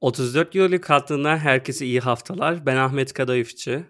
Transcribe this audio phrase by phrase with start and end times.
[0.00, 2.66] 34 yıllık hattından herkese iyi haftalar.
[2.66, 3.84] Ben Ahmet Kadayıfçı.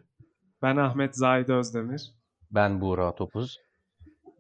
[0.63, 2.13] Ben Ahmet Zahid Özdemir.
[2.51, 3.59] Ben Buğra Topuz.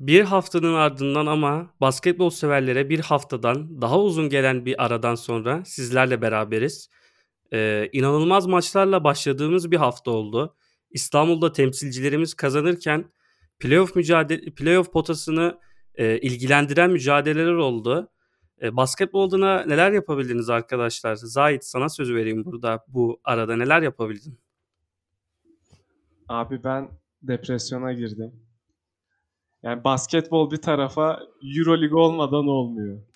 [0.00, 6.22] Bir haftanın ardından ama basketbol severlere bir haftadan daha uzun gelen bir aradan sonra sizlerle
[6.22, 6.90] beraberiz.
[7.52, 10.56] Ee, inanılmaz maçlarla başladığımız bir hafta oldu.
[10.90, 13.04] İstanbul'da temsilcilerimiz kazanırken
[13.58, 15.58] playoff mücadele playoff potasını
[15.94, 18.10] e, ilgilendiren mücadeleler oldu.
[18.62, 21.14] E, basketbolda neler yapabildiniz arkadaşlar?
[21.14, 22.84] Zahit sana söz vereyim burada.
[22.88, 24.38] Bu arada neler yapabildin?
[26.28, 26.88] Abi ben
[27.22, 28.32] depresyona girdim.
[29.62, 31.20] Yani basketbol bir tarafa
[31.58, 32.98] Euroleague olmadan olmuyor.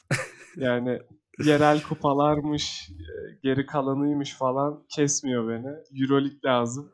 [0.57, 1.01] Yani
[1.45, 6.03] yerel kupalarmış, e, geri kalanıymış falan kesmiyor beni.
[6.03, 6.93] Euroleague lazım.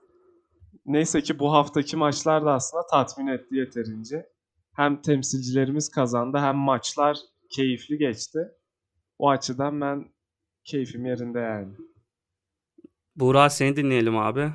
[0.87, 4.27] Neyse ki bu haftaki maçlar da aslında tatmin etti yeterince.
[4.73, 7.19] Hem temsilcilerimiz kazandı hem maçlar
[7.51, 8.38] keyifli geçti.
[9.19, 10.12] O açıdan ben
[10.65, 11.73] keyfim yerinde yani.
[13.16, 14.50] Buğra seni dinleyelim abi.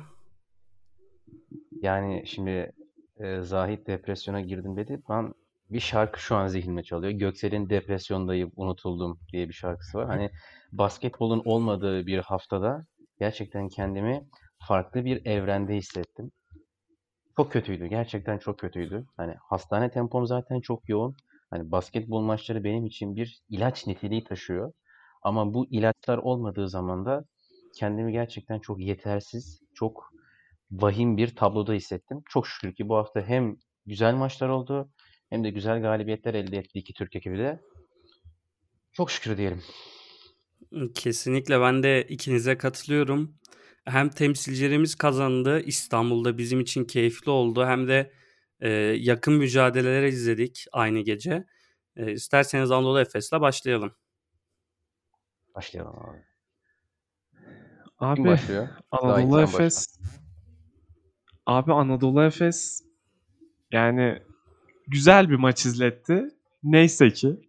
[1.80, 2.72] Yani şimdi
[3.16, 5.02] e, Zahit depresyona girdim dedi.
[5.08, 5.34] Ben
[5.70, 7.12] bir şarkı şu an zihnime çalıyor.
[7.12, 10.06] Göksel'in Depresyondayım, Unutuldum diye bir şarkısı var.
[10.06, 10.30] Hani
[10.72, 12.86] basketbolun olmadığı bir haftada
[13.18, 14.28] gerçekten kendimi
[14.68, 16.30] farklı bir evrende hissettim.
[17.36, 17.86] Çok kötüydü.
[17.86, 19.06] Gerçekten çok kötüydü.
[19.16, 21.16] Hani hastane tempom zaten çok yoğun.
[21.50, 24.72] Hani basketbol maçları benim için bir ilaç niteliği taşıyor.
[25.22, 27.24] Ama bu ilaçlar olmadığı zaman da
[27.74, 30.12] kendimi gerçekten çok yetersiz, çok
[30.70, 32.22] vahim bir tabloda hissettim.
[32.28, 33.56] Çok şükür ki bu hafta hem
[33.86, 34.90] güzel maçlar oldu
[35.30, 37.60] hem de güzel galibiyetler elde etti iki Türk ekibi de.
[38.92, 39.62] Çok şükür diyelim.
[40.94, 43.34] Kesinlikle ben de ikinize katılıyorum.
[43.84, 45.60] Hem temsilcilerimiz kazandı.
[45.60, 47.66] İstanbul'da bizim için keyifli oldu.
[47.66, 48.12] Hem de
[48.60, 51.44] e, yakın mücadeleler izledik aynı gece.
[51.96, 53.94] E, isterseniz Anadolu Efes'le başlayalım.
[55.54, 56.24] Başlayalım abi.
[57.98, 58.68] Abi Kim başlıyor?
[58.90, 59.98] Anadolu Efes
[61.46, 62.82] Abi Anadolu Efes
[63.72, 64.22] yani
[64.86, 66.28] güzel bir maç izletti.
[66.62, 67.40] Neyse ki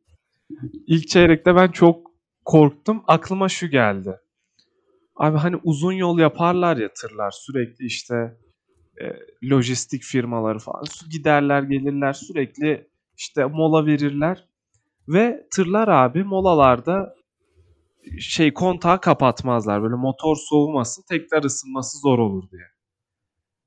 [0.88, 2.12] ilk çeyrekte ben çok
[2.46, 3.04] korktum.
[3.08, 4.20] Aklıma şu geldi.
[5.16, 8.38] Abi hani uzun yol yaparlar ya tırlar sürekli işte
[9.02, 9.06] e,
[9.50, 14.48] lojistik firmaları falan giderler gelirler sürekli işte mola verirler
[15.08, 17.16] ve tırlar abi molalarda
[18.20, 22.76] şey kontağı kapatmazlar böyle motor soğumasın tekrar ısınması zor olur diye.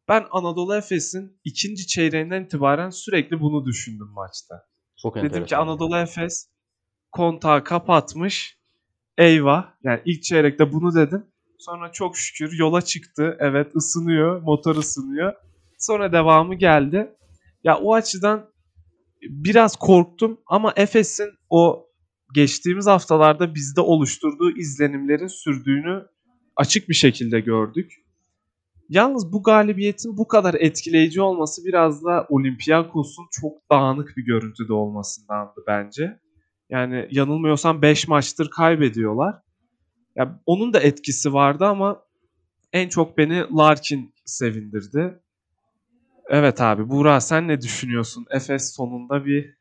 [0.09, 4.67] Ben Anadolu Efes'in ikinci çeyreğinden itibaren sürekli bunu düşündüm maçta.
[5.03, 6.49] Çok Dedim ki Anadolu Efes
[7.13, 8.59] kontağı kapatmış.
[9.19, 9.73] Eyvah.
[9.83, 11.27] Yani ilk çeyrekte bunu dedim.
[11.59, 13.37] Sonra çok şükür yola çıktı.
[13.41, 14.43] Evet ısınıyor.
[14.43, 15.33] Motor ısınıyor.
[15.79, 17.11] Sonra devamı geldi.
[17.65, 18.51] Ya o açıdan
[19.23, 21.89] biraz korktum ama Efes'in o
[22.35, 26.07] geçtiğimiz haftalarda bizde oluşturduğu izlenimlerin sürdüğünü
[26.57, 27.93] açık bir şekilde gördük.
[28.89, 35.61] Yalnız bu galibiyetin bu kadar etkileyici olması biraz da Olympiakos'un çok dağınık bir görüntüde olmasındandı
[35.67, 36.21] bence.
[36.71, 39.35] Yani yanılmıyorsam 5 maçtır kaybediyorlar.
[40.19, 42.03] Ya onun da etkisi vardı ama
[42.73, 45.19] en çok beni Larkin sevindirdi.
[46.29, 48.27] Evet abi Buğra sen ne düşünüyorsun?
[48.31, 49.55] Efes sonunda bir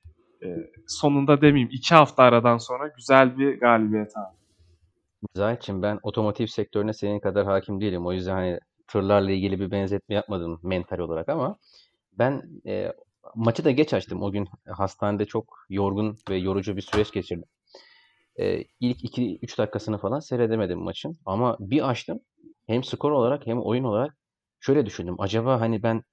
[0.44, 0.48] e,
[0.88, 4.36] sonunda demeyeyim 2 hafta aradan sonra güzel bir galibiyet abi.
[5.36, 8.06] Zahit'ciğim ben otomotiv sektörüne senin kadar hakim değilim.
[8.06, 11.58] O yüzden hani tırlarla ilgili bir benzetme yapmadım mental olarak ama
[12.14, 12.94] ben e,
[13.36, 14.22] maçı da geç açtım.
[14.22, 17.46] O gün hastanede çok yorgun ve yorucu bir süreç geçirdim.
[18.40, 21.18] E, ilk 2-3 dakikasını falan seyredemedim maçın.
[21.26, 22.20] Ama bir açtım
[22.68, 24.18] hem skor olarak hem oyun olarak
[24.60, 25.16] şöyle düşündüm.
[25.20, 26.04] Acaba hani ben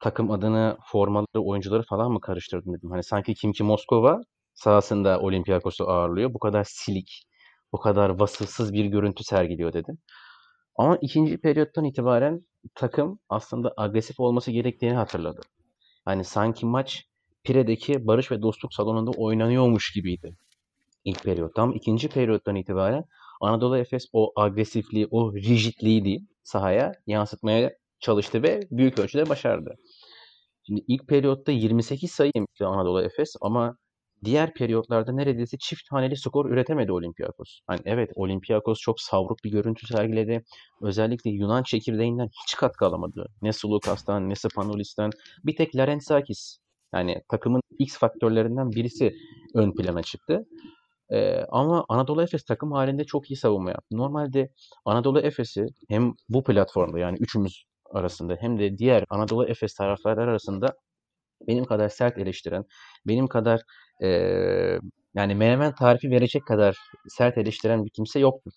[0.00, 2.90] takım adını, formaları, oyuncuları falan mı karıştırdım dedim.
[2.90, 4.20] Hani sanki Kimki Moskova
[4.54, 6.34] sahasında Olympiakos'u ağırlıyor.
[6.34, 7.26] Bu kadar silik,
[7.72, 9.98] bu kadar vasıfsız bir görüntü sergiliyor dedim.
[10.76, 15.40] Ama ikinci periyottan itibaren takım aslında agresif olması gerektiğini hatırladı.
[16.04, 17.04] Hani sanki maç
[17.44, 20.36] Pire'deki Barış ve Dostluk Salonu'nda oynanıyormuş gibiydi
[21.04, 21.54] ilk periyot.
[21.54, 23.04] Tam ikinci periyottan itibaren
[23.40, 29.74] Anadolu Efes o agresifliği, o rigidliği değil sahaya yansıtmaya çalıştı ve büyük ölçüde başardı.
[30.66, 33.76] Şimdi ilk periyotta 28 sayı yemişti Anadolu Efes ama
[34.24, 37.60] diğer periyotlarda neredeyse çift haneli skor üretemedi Olympiakos.
[37.66, 40.42] Hani evet Olympiakos çok savruk bir görüntü sergiledi.
[40.82, 43.26] Özellikle Yunan çekirdeğinden hiç katkı alamadı.
[43.42, 45.10] Ne Sulukas'tan ne Spanolis'ten.
[45.44, 46.58] Bir tek Larensakis
[46.94, 49.14] yani takımın X faktörlerinden birisi
[49.54, 50.46] ön plana çıktı.
[51.12, 53.96] Ee, ama Anadolu Efes takım halinde çok iyi savunma yaptı.
[53.96, 54.50] Normalde
[54.84, 57.64] Anadolu Efes'i hem bu platformda yani üçümüz
[57.94, 60.74] arasında hem de diğer Anadolu Efes taraftarları arasında
[61.48, 62.64] benim kadar sert eleştiren,
[63.06, 63.60] benim kadar
[64.02, 64.08] e,
[65.14, 66.76] yani menemen tarifi verecek kadar
[67.08, 68.52] sert eleştiren bir kimse yoktur.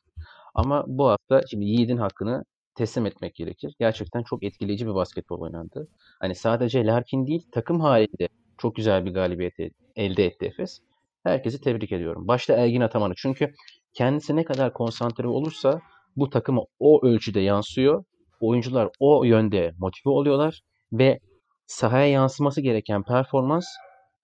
[0.56, 2.44] Ama bu hafta şimdi Yiğit'in hakkını
[2.76, 3.76] teslim etmek gerekir.
[3.80, 5.88] Gerçekten çok etkileyici bir basketbol oynandı.
[6.20, 8.28] Hani sadece Larkin değil takım halinde
[8.58, 10.80] çok güzel bir galibiyeti elde etti Efes.
[11.26, 12.28] Herkesi tebrik ediyorum.
[12.28, 13.14] Başta Ergin Ataman'ı.
[13.18, 13.54] Çünkü
[13.94, 15.82] kendisi ne kadar konsantre olursa
[16.16, 18.04] bu takıma o ölçüde yansıyor.
[18.40, 20.62] Oyuncular o yönde motive oluyorlar
[20.94, 21.20] ve
[21.66, 23.66] sahaya yansıması gereken performans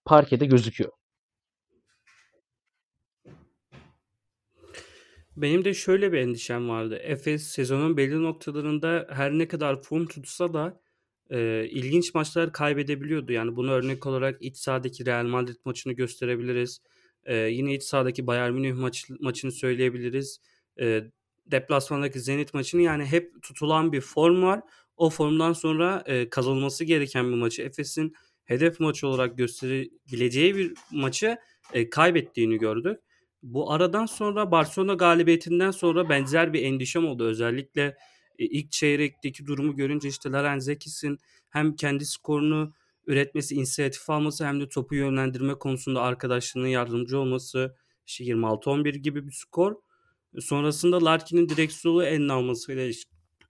[0.04, 0.90] parkede gözüküyor.
[5.36, 6.96] Benim de şöyle bir endişem vardı.
[7.02, 10.81] Efes sezonun belli noktalarında her ne kadar form tutsa da
[11.32, 13.32] e, ilginç maçlar kaybedebiliyordu.
[13.32, 16.80] Yani bunu örnek olarak iç sahadaki Real Madrid maçını gösterebiliriz.
[17.24, 20.40] E, yine iç sahadaki Bayern Münih maç, maçını söyleyebiliriz.
[20.80, 21.04] E,
[21.46, 24.60] deplasmandaki Zenit maçını yani hep tutulan bir form var.
[24.96, 28.14] O formdan sonra e, kazanılması gereken bir maçı Efes'in
[28.44, 31.36] hedef maçı olarak gösterebileceği bir maçı
[31.72, 33.00] e, kaybettiğini gördük.
[33.42, 37.24] Bu aradan sonra Barcelona galibiyetinden sonra benzer bir endişem oldu.
[37.24, 37.96] Özellikle
[38.44, 41.18] ilk çeyrekteki durumu görünce işte Laren Zekis'in
[41.50, 42.72] hem kendi skorunu
[43.06, 49.32] üretmesi, inisiyatif alması hem de topu yönlendirme konusunda arkadaşlarına yardımcı olması işte 26-11 gibi bir
[49.32, 49.74] skor.
[50.40, 52.90] Sonrasında Larkin'in direksiyonu eline almasıyla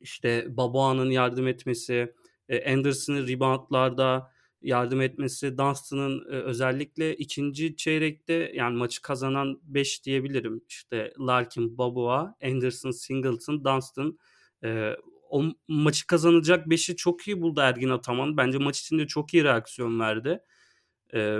[0.00, 2.14] işte Baboa'nın yardım etmesi,
[2.48, 10.62] e, Anderson'ın reboundlarda yardım etmesi, Dunstan'ın e, özellikle ikinci çeyrekte yani maçı kazanan 5 diyebilirim.
[10.68, 14.18] İşte Larkin, Baboa, Anderson, Singleton, Dunstan
[14.64, 14.96] e,
[15.30, 18.36] o maçı kazanacak 5'i çok iyi buldu Ergin Ataman.
[18.36, 20.40] Bence maç içinde çok iyi reaksiyon verdi.
[21.14, 21.38] E,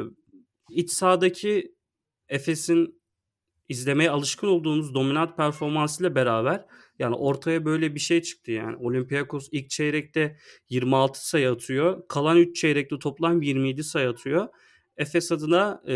[0.71, 1.75] iç sahadaki
[2.29, 3.03] Efes'in
[3.69, 6.65] izlemeye alışkın olduğumuz dominant performansıyla beraber
[6.99, 8.77] yani ortaya böyle bir şey çıktı yani.
[8.77, 10.37] Olympiakos ilk çeyrekte
[10.69, 12.03] 26 sayı atıyor.
[12.09, 14.49] Kalan 3 çeyrekte toplam 27 sayı atıyor.
[14.97, 15.95] Efes adına e,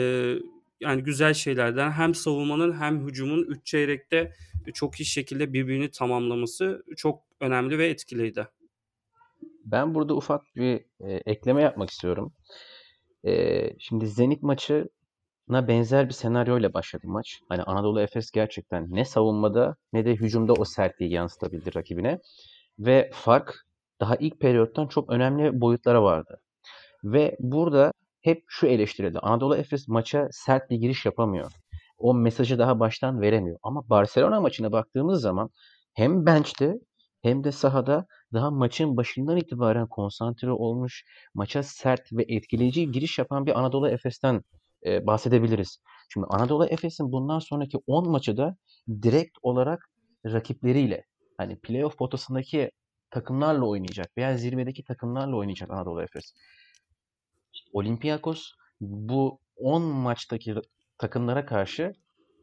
[0.80, 4.32] yani güzel şeylerden hem savunmanın hem hücumun 3 çeyrekte
[4.72, 8.48] çok iyi şekilde birbirini tamamlaması çok önemli ve etkiliydi.
[9.64, 12.32] Ben burada ufak bir e, ekleme yapmak istiyorum.
[13.26, 14.88] E, şimdi Zenit maçı
[15.48, 17.40] na benzer bir senaryoyla başladı maç.
[17.48, 22.20] Hani Anadolu Efes gerçekten ne savunmada ne de hücumda o sertliği yansıtabildi rakibine.
[22.78, 23.66] Ve fark
[24.00, 26.40] daha ilk periyottan çok önemli boyutlara vardı.
[27.04, 29.18] Ve burada hep şu eleştirildi.
[29.18, 31.52] Anadolu Efes maça sert bir giriş yapamıyor.
[31.98, 33.58] O mesajı daha baştan veremiyor.
[33.62, 35.50] Ama Barcelona maçına baktığımız zaman
[35.94, 36.74] hem bench'te
[37.22, 41.04] hem de sahada daha maçın başından itibaren konsantre olmuş,
[41.34, 44.42] maça sert ve etkileyici giriş yapan bir Anadolu Efes'ten
[44.86, 45.78] e, bahsedebiliriz.
[46.08, 48.56] Şimdi Anadolu Efes'in bundan sonraki 10 maçı da
[49.02, 49.90] direkt olarak
[50.26, 51.04] rakipleriyle
[51.36, 52.70] hani playoff potasındaki
[53.10, 56.34] takımlarla oynayacak veya zirvedeki takımlarla oynayacak Anadolu Efes.
[57.72, 58.50] Olympiakos
[58.80, 60.54] bu 10 maçtaki
[60.98, 61.92] takımlara karşı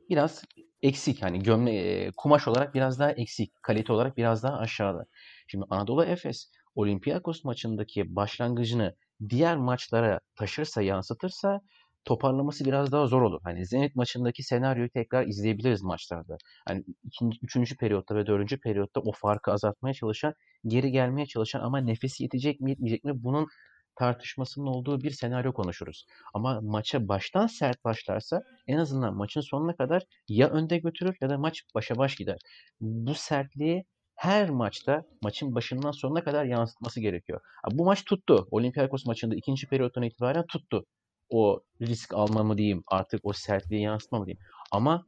[0.09, 0.43] biraz
[0.81, 5.05] eksik hani gömle kumaş olarak biraz daha eksik, kalite olarak biraz daha aşağıda.
[5.47, 8.95] Şimdi Anadolu Efes Olympiakos maçındaki başlangıcını
[9.29, 11.61] diğer maçlara taşırsa, yansıtırsa
[12.05, 13.39] toparlaması biraz daha zor olur.
[13.43, 16.37] Hani Zenit maçındaki senaryoyu tekrar izleyebiliriz maçlarda.
[16.67, 20.33] Hani ikinci, üçüncü periyotta ve dördüncü periyotta o farkı azaltmaya çalışan,
[20.67, 23.47] geri gelmeye çalışan ama nefesi yetecek mi yetmeyecek mi bunun
[23.95, 26.05] tartışmasının olduğu bir senaryo konuşuruz.
[26.33, 31.37] Ama maça baştan sert başlarsa en azından maçın sonuna kadar ya önde götürür ya da
[31.37, 32.37] maç başa baş gider.
[32.81, 33.85] Bu sertliği
[34.15, 37.41] her maçta maçın başından sonuna kadar yansıtması gerekiyor.
[37.71, 38.47] Bu maç tuttu.
[38.51, 40.85] Olympiakos maçında ikinci periyottan itibaren tuttu
[41.29, 44.43] o risk almamı diyeyim artık o sertliği yansıtmamı diyeyim.
[44.71, 45.05] Ama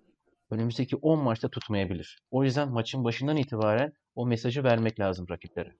[0.49, 2.19] önümüzdeki 10 maçta tutmayabilir.
[2.31, 5.75] O yüzden maçın başından itibaren o mesajı vermek lazım rakiplere.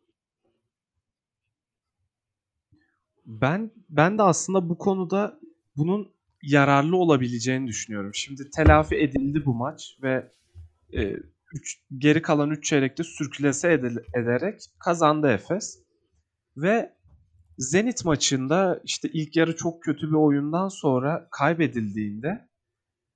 [3.25, 5.39] Ben ben de aslında bu konuda
[5.77, 8.11] bunun yararlı olabileceğini düşünüyorum.
[8.13, 10.31] Şimdi telafi edildi bu maç ve
[10.93, 11.15] e,
[11.53, 15.79] üç, geri kalan 3 çeyrekte sürklese edil, ederek kazandı Efes.
[16.57, 16.95] Ve
[17.57, 22.49] Zenit maçında işte ilk yarı çok kötü bir oyundan sonra kaybedildiğinde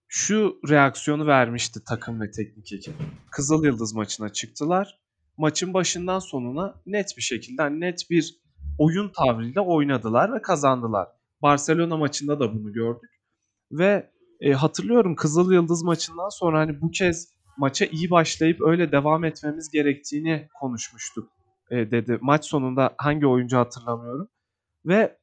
[0.07, 2.93] şu reaksiyonu vermişti takım ve teknik ekip.
[3.31, 4.99] Kızıl Yıldız maçına çıktılar.
[5.37, 8.39] Maçın başından sonuna net bir şekilde net bir
[8.79, 11.07] oyun tavrıyla oynadılar ve kazandılar.
[11.41, 13.09] Barcelona maçında da bunu gördük.
[13.71, 19.24] Ve e, hatırlıyorum Kızıl Yıldız maçından sonra hani bu kez maça iyi başlayıp öyle devam
[19.24, 21.29] etmemiz gerektiğini konuşmuştuk
[21.71, 22.17] e, dedi.
[22.21, 24.27] Maç sonunda hangi oyuncu hatırlamıyorum.
[24.86, 25.19] Ve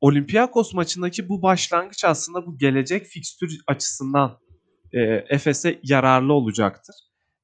[0.00, 4.38] Olympiakos maçındaki bu başlangıç aslında bu gelecek fikstür açısından
[4.92, 6.94] e, Efes'e yararlı olacaktır.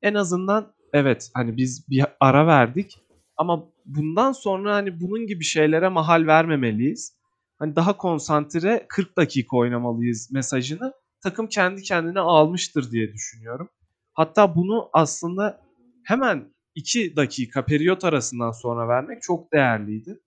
[0.03, 2.99] En azından evet hani biz bir ara verdik
[3.37, 7.17] ama bundan sonra hani bunun gibi şeylere mahal vermemeliyiz.
[7.59, 13.69] Hani daha konsantre 40 dakika oynamalıyız mesajını takım kendi kendine almıştır diye düşünüyorum.
[14.13, 15.61] Hatta bunu aslında
[16.05, 20.21] hemen 2 dakika periyot arasından sonra vermek çok değerliydi.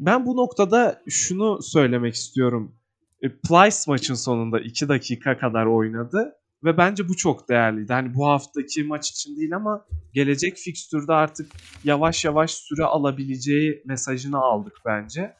[0.00, 2.76] Ben bu noktada şunu söylemek istiyorum.
[3.22, 6.34] E, Plyce maçın sonunda 2 dakika kadar oynadı
[6.64, 7.92] ve bence bu çok değerliydi.
[7.92, 11.52] Hani bu haftaki maç için değil ama gelecek fikstürde artık
[11.84, 15.34] yavaş yavaş süre alabileceği mesajını aldık bence.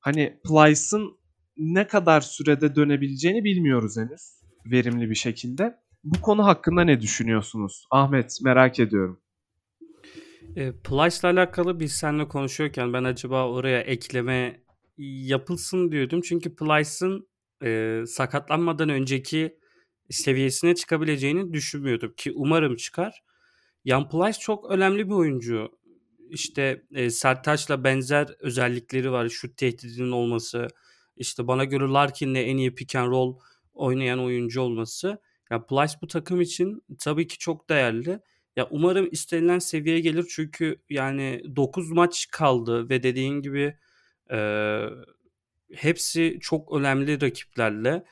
[0.00, 1.18] Hani Plyce'ın
[1.56, 4.36] ne kadar sürede dönebileceğini bilmiyoruz henüz
[4.66, 5.76] verimli bir şekilde.
[6.04, 7.86] Bu konu hakkında ne düşünüyorsunuz?
[7.90, 9.20] Ahmet merak ediyorum.
[10.56, 14.60] E, Plyce'la alakalı biz seninle konuşuyorken ben acaba oraya ekleme
[14.98, 16.20] yapılsın diyordum.
[16.20, 17.28] Çünkü Plyce'ın
[17.62, 19.58] e, sakatlanmadan önceki
[20.10, 23.22] seviyesine çıkabileceğini düşünmüyordum ki umarım çıkar.
[23.86, 25.78] Jan Plyce çok önemli bir oyuncu.
[26.30, 29.28] İşte e, Sertaç'la benzer özellikleri var.
[29.28, 30.68] Şut tehdidinin olması,
[31.16, 33.38] işte bana göre Larkin'le en iyi pick and roll
[33.74, 35.18] oynayan oyuncu olması.
[35.50, 38.20] Ya Plyce bu takım için tabii ki çok değerli.
[38.56, 43.76] Ya umarım istenilen seviyeye gelir çünkü yani 9 maç kaldı ve dediğin gibi
[44.30, 44.38] e,
[45.74, 48.04] hepsi çok önemli rakiplerle.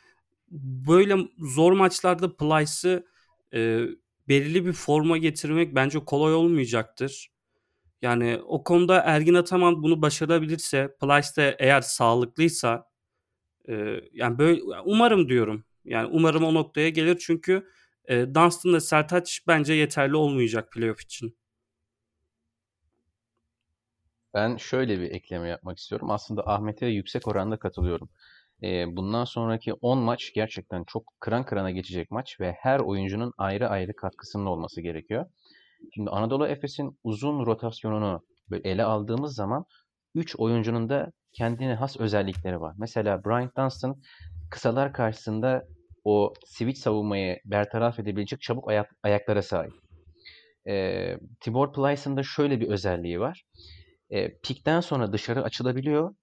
[0.51, 3.07] Böyle zor maçlarda Plyce'ı
[3.55, 3.81] e,
[4.29, 7.33] belirli bir forma getirmek bence kolay olmayacaktır.
[8.03, 12.89] Yani o konuda Ergin Ataman bunu başarabilirse, Plyce de eğer sağlıklıysa
[13.69, 15.65] e, yani böyle umarım diyorum.
[15.85, 17.69] Yani umarım o noktaya gelir çünkü
[18.05, 21.37] e, Dunstan Sertaç bence yeterli olmayacak playoff için.
[24.35, 26.11] Ben şöyle bir ekleme yapmak istiyorum.
[26.11, 28.09] Aslında Ahmet'e yüksek oranda katılıyorum.
[28.63, 33.69] E, bundan sonraki 10 maç gerçekten çok kıran kırana geçecek maç ve her oyuncunun ayrı
[33.69, 35.27] ayrı katkısının olması gerekiyor.
[35.95, 38.21] Şimdi Anadolu Efes'in uzun rotasyonunu
[38.65, 39.65] ele aldığımız zaman
[40.15, 42.75] 3 oyuncunun da kendine has özellikleri var.
[42.79, 43.97] Mesela Brian Dunstan
[44.51, 45.65] kısalar karşısında
[46.05, 49.73] o switch savunmayı bertaraf edebilecek çabuk ayak, ayaklara sahip.
[50.69, 53.45] E, Tibor Plyce'ın da şöyle bir özelliği var.
[54.11, 56.15] E, pikten sonra dışarı açılabiliyor.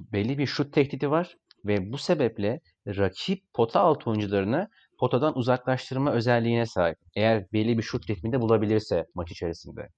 [0.00, 6.66] Belli bir şut tehdidi var ve bu sebeple rakip pota altı oyuncularını potadan uzaklaştırma özelliğine
[6.66, 6.98] sahip.
[7.16, 9.88] Eğer belli bir şut ritminde bulabilirse maç içerisinde.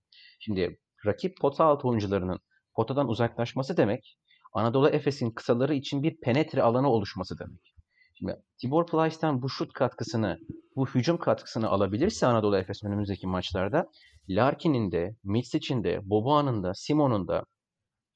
[0.41, 2.39] Şimdi rakip pota altı oyuncularının
[2.75, 4.19] potadan uzaklaşması demek
[4.53, 7.75] Anadolu Efes'in kısaları için bir penetre alanı oluşması demek.
[8.19, 10.39] Şimdi Tibor Plyce'den bu şut katkısını,
[10.77, 13.87] bu hücum katkısını alabilirse Anadolu Efes önümüzdeki maçlarda
[14.29, 17.45] Larkin'in de, Mitsic'in de, Boboa'nın da, Simon'un da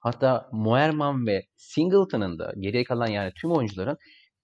[0.06, 3.98] hatta Moerman ve Singleton'ın da geriye kalan yani tüm oyuncuların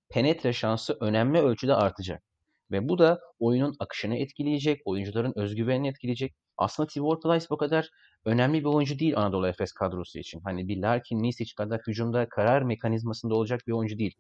[0.09, 2.23] penetre şansı önemli ölçüde artacak.
[2.71, 6.35] Ve bu da oyunun akışını etkileyecek, oyuncuların özgüvenini etkileyecek.
[6.57, 7.89] Aslında Tibor Plyce bu kadar
[8.25, 10.41] önemli bir oyuncu değil Anadolu Efes kadrosu için.
[10.45, 14.15] Hani bir Larkin, Misic kadar hücumda karar mekanizmasında olacak bir oyuncu değil.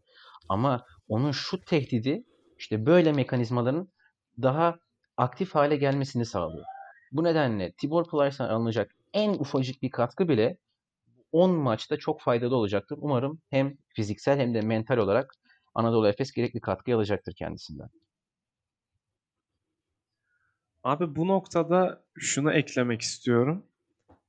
[0.49, 2.25] Ama onun şut tehdidi
[2.59, 3.89] işte böyle mekanizmaların
[4.43, 4.77] daha
[5.17, 6.65] aktif hale gelmesini sağlıyor.
[7.13, 10.59] Bu nedenle Tibor Plyce'dan alınacak en ufacık bir katkı bile
[11.33, 12.99] 10 maçta çok faydalı olacaktır.
[13.01, 15.35] Umarım hem fiziksel hem de mental olarak
[15.75, 17.89] Anadolu Efes gerekli katkı alacaktır kendisinden.
[20.83, 23.67] Abi bu noktada şunu eklemek istiyorum.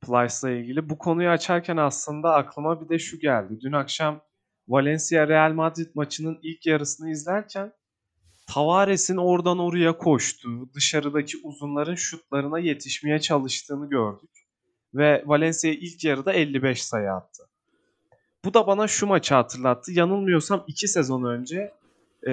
[0.01, 0.89] Plyce'la ilgili.
[0.89, 3.59] Bu konuyu açarken aslında aklıma bir de şu geldi.
[3.61, 4.21] Dün akşam
[4.67, 7.73] Valencia Real Madrid maçının ilk yarısını izlerken
[8.47, 14.42] Tavares'in oradan oraya koştuğu, dışarıdaki uzunların şutlarına yetişmeye çalıştığını gördük.
[14.93, 17.43] Ve Valencia ilk yarıda 55 sayı attı.
[18.45, 19.91] Bu da bana şu maçı hatırlattı.
[19.91, 21.73] Yanılmıyorsam 2 sezon önce
[22.27, 22.31] e,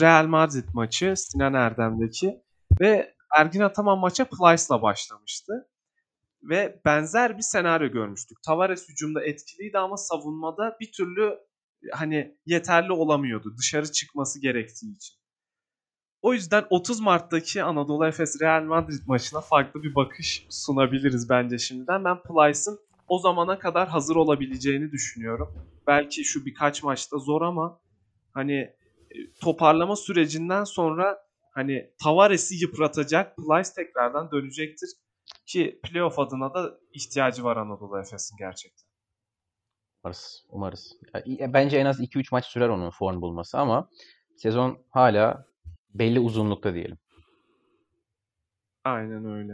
[0.00, 2.42] Real Madrid maçı Sinan Erdem'deki
[2.80, 5.68] ve Ergin Ataman maça Plyce'la başlamıştı.
[6.42, 8.42] Ve benzer bir senaryo görmüştük.
[8.42, 11.38] Tavares hücumda etkiliydi ama savunmada bir türlü
[11.92, 15.21] hani yeterli olamıyordu dışarı çıkması gerektiği için.
[16.22, 22.04] O yüzden 30 Mart'taki Anadolu Efes Real Madrid maçına farklı bir bakış sunabiliriz bence şimdiden.
[22.04, 25.54] Ben Plyce'ın o zamana kadar hazır olabileceğini düşünüyorum.
[25.86, 27.80] Belki şu birkaç maçta zor ama
[28.34, 31.18] hani e, toparlama sürecinden sonra
[31.54, 34.90] hani Tavares'i yıpratacak Plyce tekrardan dönecektir.
[35.46, 38.86] Ki playoff adına da ihtiyacı var Anadolu Efes'in gerçekten.
[40.04, 40.46] Umarız.
[40.48, 40.96] Umarız.
[41.26, 43.88] Ya, bence en az 2-3 maç sürer onun form bulması ama
[44.36, 45.51] sezon hala
[45.94, 46.98] belli uzunlukta diyelim.
[48.84, 49.52] Aynen öyle.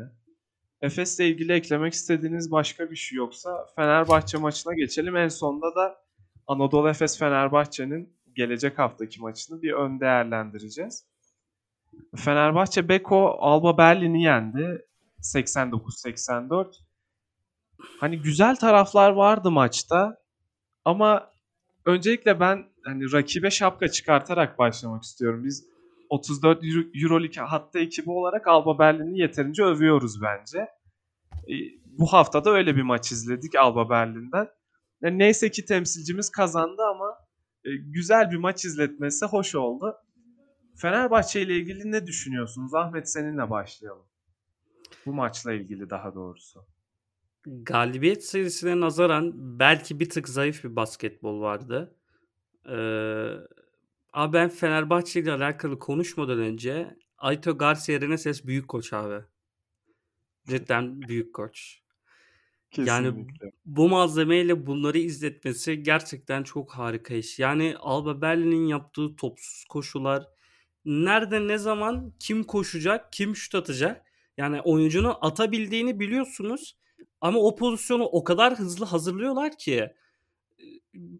[0.83, 5.17] Efes'le ilgili eklemek istediğiniz başka bir şey yoksa Fenerbahçe maçına geçelim.
[5.17, 6.05] En sonunda da
[6.47, 11.07] Anadolu Efes Fenerbahçe'nin gelecek haftaki maçını bir ön değerlendireceğiz.
[12.17, 14.87] Fenerbahçe Beko Alba Berlin'i yendi.
[15.23, 16.75] 89-84.
[18.01, 20.19] Hani güzel taraflar vardı maçta.
[20.85, 21.31] Ama
[21.85, 25.45] öncelikle ben hani rakibe şapka çıkartarak başlamak istiyorum.
[25.45, 25.67] Biz
[26.11, 30.59] 34 Euro- Euroleague hatta ekibi olarak Alba Berlin'i yeterince övüyoruz bence.
[31.49, 34.49] E, bu hafta da öyle bir maç izledik Alba Berlin'den.
[35.03, 37.19] E, neyse ki temsilcimiz kazandı ama
[37.65, 39.97] e, güzel bir maç izletmesi hoş oldu.
[40.77, 42.75] Fenerbahçe ile ilgili ne düşünüyorsunuz?
[42.75, 44.07] Ahmet seninle başlayalım.
[45.07, 46.67] Bu maçla ilgili daha doğrusu.
[47.47, 51.95] Galibiyet serisine nazaran belki bir tık zayıf bir basketbol vardı.
[52.69, 53.35] Ee,
[54.13, 59.25] abi ben Fenerbahçe ile alakalı konuşmadan önce Aito Garcia Reneses büyük koç abi.
[60.47, 61.83] Cidden büyük koç.
[62.77, 63.53] Yani Kesinlikle.
[63.67, 67.39] bu malzemeyle bunları izletmesi gerçekten çok harika iş.
[67.39, 70.29] Yani Alba Berlin'in yaptığı topsuz koşular,
[70.85, 74.07] nerede ne zaman kim koşacak, kim şut atacak.
[74.37, 76.77] Yani oyuncunun atabildiğini biliyorsunuz
[77.21, 79.93] ama o pozisyonu o kadar hızlı hazırlıyorlar ki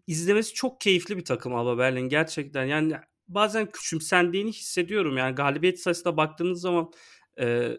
[0.07, 2.65] izlemesi çok keyifli bir takım Alba Berlin gerçekten.
[2.65, 2.93] Yani
[3.27, 5.17] bazen küçümsendiğini hissediyorum.
[5.17, 6.91] Yani galibiyet sayısına baktığınız zaman
[7.39, 7.77] e,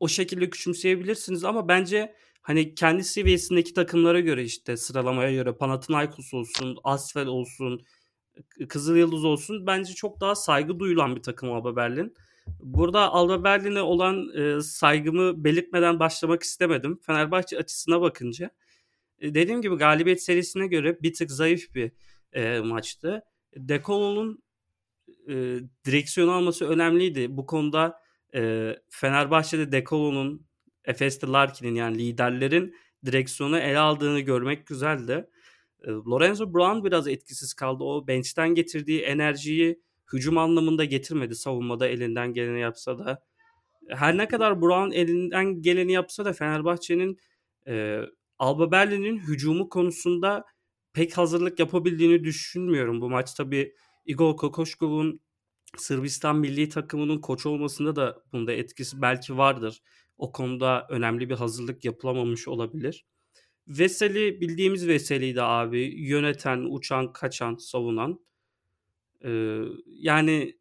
[0.00, 6.78] o şekilde küçümseyebilirsiniz ama bence hani kendi seviyesindeki takımlara göre işte sıralamaya göre Panathinaikos olsun,
[6.84, 7.86] Asvel olsun,
[8.68, 12.14] Kızıl Yıldız olsun bence çok daha saygı duyulan bir takım Alba Berlin.
[12.60, 16.98] Burada Alba Berlin'e olan e, saygımı belirtmeden başlamak istemedim.
[17.02, 18.50] Fenerbahçe açısına bakınca
[19.22, 21.92] dediğim gibi galibiyet serisine göre bir tık zayıf bir
[22.32, 23.22] e, maçtı.
[23.56, 24.42] Dekolo'nun
[25.28, 25.34] e,
[25.86, 27.36] direksiyon alması önemliydi.
[27.36, 28.00] Bu konuda
[28.34, 30.46] e, Fenerbahçe'de Dekolo'nun,
[30.84, 32.74] Efes'te Larkin'in yani liderlerin
[33.06, 35.26] direksiyonu ele aldığını görmek güzeldi.
[35.84, 37.84] E, Lorenzo Brown biraz etkisiz kaldı.
[37.84, 39.80] O bench'ten getirdiği enerjiyi
[40.12, 41.34] hücum anlamında getirmedi.
[41.34, 43.22] Savunmada elinden geleni yapsa da.
[43.88, 47.18] Her ne kadar Brown elinden geleni yapsa da Fenerbahçe'nin
[47.66, 48.00] e,
[48.38, 50.44] Alba Berlin'in hücumu konusunda
[50.92, 53.00] pek hazırlık yapabildiğini düşünmüyorum.
[53.00, 53.74] Bu maç tabii
[54.06, 55.20] Igor Kokoşkov'un
[55.76, 59.82] Sırbistan milli takımının koç olmasında da bunda etkisi belki vardır.
[60.18, 63.06] O konuda önemli bir hazırlık yapılamamış olabilir.
[63.68, 65.80] Veseli bildiğimiz Veseli'ydi abi.
[65.96, 68.20] Yöneten, uçan, kaçan, savunan.
[69.24, 70.58] Ee, yani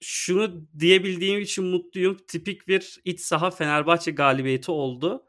[0.00, 2.16] şunu diyebildiğim için mutluyum.
[2.28, 5.24] Tipik bir iç saha Fenerbahçe galibiyeti oldu.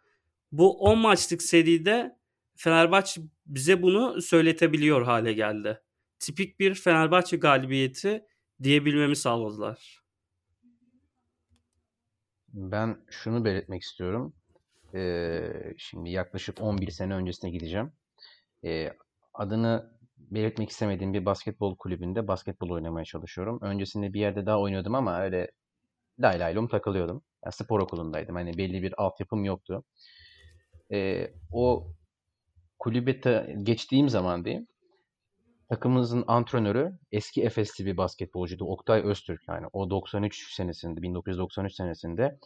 [0.54, 2.18] Bu 10 maçlık seride
[2.56, 5.82] Fenerbahçe bize bunu söyletebiliyor hale geldi.
[6.20, 8.26] Tipik bir Fenerbahçe galibiyeti
[8.64, 10.04] diyebilmemi sağladılar.
[12.48, 14.34] Ben şunu belirtmek istiyorum.
[14.96, 17.92] Ee, şimdi yaklaşık 11 sene öncesine gideceğim.
[18.64, 18.94] Ee,
[19.34, 23.60] adını belirtmek istemediğim bir basketbol kulübünde basketbol oynamaya çalışıyorum.
[23.62, 25.52] Öncesinde bir yerde daha oynuyordum ama öyle
[26.20, 27.24] lay laylom takılıyordum.
[27.46, 28.36] Yani spor okulundaydım.
[28.36, 29.84] Hani belli bir altyapım yoktu.
[30.92, 31.88] Ee, o
[32.80, 33.12] kulübe
[33.64, 34.68] geçtiğim zaman diyeyim
[35.70, 38.66] takımımızın antrenörü eski Efesli bir basketbolcuydu.
[38.66, 42.40] Oktay Öztürk yani o 93 senesinde 1993 senesinde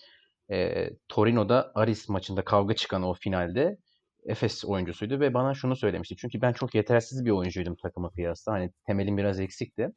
[0.51, 3.77] e, Torino'da Aris maçında kavga çıkan o finalde
[4.25, 6.15] Efes oyuncusuydu ve bana şunu söylemişti.
[6.15, 8.51] Çünkü ben çok yetersiz bir oyuncuydum takıma kıyasla.
[8.53, 9.89] Hani temelim biraz eksikti.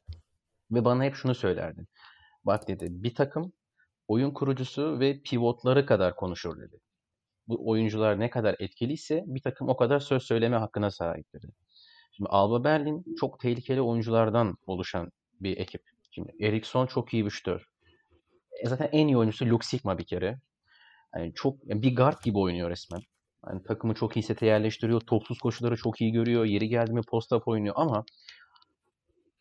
[0.70, 1.87] Ve bana hep şunu söylerdi.
[2.44, 3.53] Bak dedi bir takım
[4.09, 6.76] oyun kurucusu ve pivotları kadar konuşur dedi.
[7.51, 11.45] Bu oyuncular ne kadar etkiliyse bir takım o kadar söz söyleme hakkına sahiptir.
[12.13, 15.11] Şimdi Alba Berlin çok tehlikeli oyunculardan oluşan
[15.41, 15.83] bir ekip.
[16.11, 17.45] Şimdi Eriksson çok iyi bir.
[18.65, 20.41] E zaten en iyi oyuncusu Luke Sigma bir kere.
[21.17, 23.01] Yani çok yani bir guard gibi oynuyor resmen.
[23.47, 25.01] Yani takımı çok iyi sete yerleştiriyor.
[25.01, 26.45] Topsuz koşuları çok iyi görüyor.
[26.45, 28.05] Yeri geldi mi post-up oynuyor ama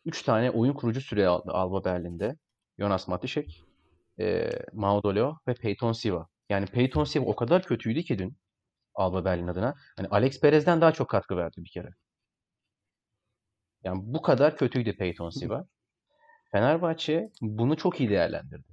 [0.04, 2.36] 3 tane oyun kurucu süre aldı Alba Berlin'de.
[2.78, 3.64] Jonas Matişek,
[4.20, 6.28] e, Maudolo ve Peyton Siva.
[6.50, 8.36] Yani Peyton Siva o kadar kötüydü ki dün
[8.94, 9.74] Alba Berlin adına.
[9.96, 11.88] Hani Alex Perez'den daha çok katkı verdi bir kere.
[13.84, 15.66] Yani bu kadar kötüydü Peyton Siva.
[16.52, 18.68] Fenerbahçe bunu çok iyi değerlendirdi.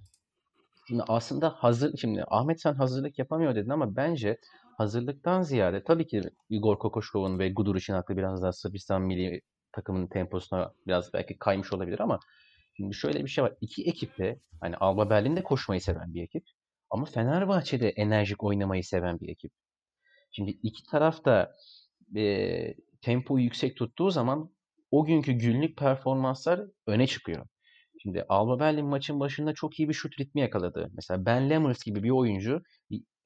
[0.88, 4.38] Şimdi aslında hazır şimdi Ahmet sen hazırlık yapamıyor dedin ama bence
[4.78, 10.74] hazırlıktan ziyade tabii ki Igor Kokoşkov'un ve Guduric'in aklı biraz daha Sırbistan milli takımının temposuna
[10.88, 12.20] biraz belki kaymış olabilir ama
[12.78, 13.54] şimdi şöyle bir şey var.
[13.62, 16.44] İki ekip de hani Alba Berlin'de koşmayı seven bir ekip
[16.90, 19.52] ama Fenerbahçe'de enerjik oynamayı seven bir ekip.
[20.32, 21.56] Şimdi iki taraf da
[22.16, 24.50] e, tempoyu yüksek tuttuğu zaman
[24.92, 27.46] o günkü günlük performanslar öne çıkıyor.
[28.02, 30.90] Şimdi Alba Berlin maçın başında çok iyi bir şut ritmi yakaladı.
[30.94, 32.62] Mesela Ben Lemmers gibi bir oyuncu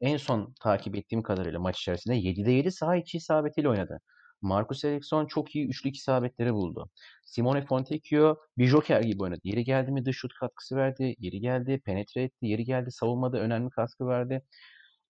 [0.01, 3.99] en son takip ettiğim kadarıyla maç içerisinde 7'de 7 saha içi isabetiyle oynadı.
[4.41, 6.89] Marcus Eriksson çok iyi üçlük isabetleri buldu.
[7.25, 9.39] Simone Fontecchio bir joker gibi oynadı.
[9.43, 11.15] Yeri geldi mi dış şut katkısı verdi.
[11.19, 12.45] Yeri geldi penetre etti.
[12.45, 14.43] Yeri geldi savunmada önemli katkı verdi.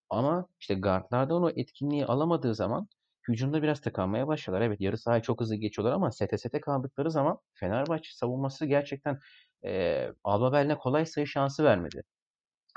[0.09, 2.87] Ama işte guardlardan o etkinliği alamadığı zaman
[3.29, 4.61] hücumda biraz tıkanmaya başladılar.
[4.61, 9.19] Evet yarı sahayı çok hızlı geçiyorlar ama sete sete kaldıkları zaman Fenerbahçe savunması gerçekten
[9.65, 12.03] e, Alba Berlin'e kolay sayı şansı vermedi.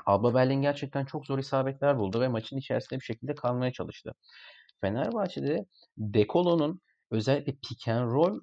[0.05, 4.13] Alba Berlin gerçekten çok zor isabetler buldu ve maçın içerisinde bir şekilde kalmaya çalıştı.
[4.85, 5.65] Fenerbahçe'de
[5.97, 8.39] Dekolo'nun özellikle pick and roll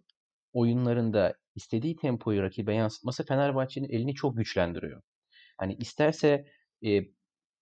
[0.53, 5.03] oyunlarında istediği tempoyu rakibe yansıtması Fenerbahçe'nin elini çok güçlendiriyor.
[5.59, 6.47] Hani isterse
[6.87, 7.01] e,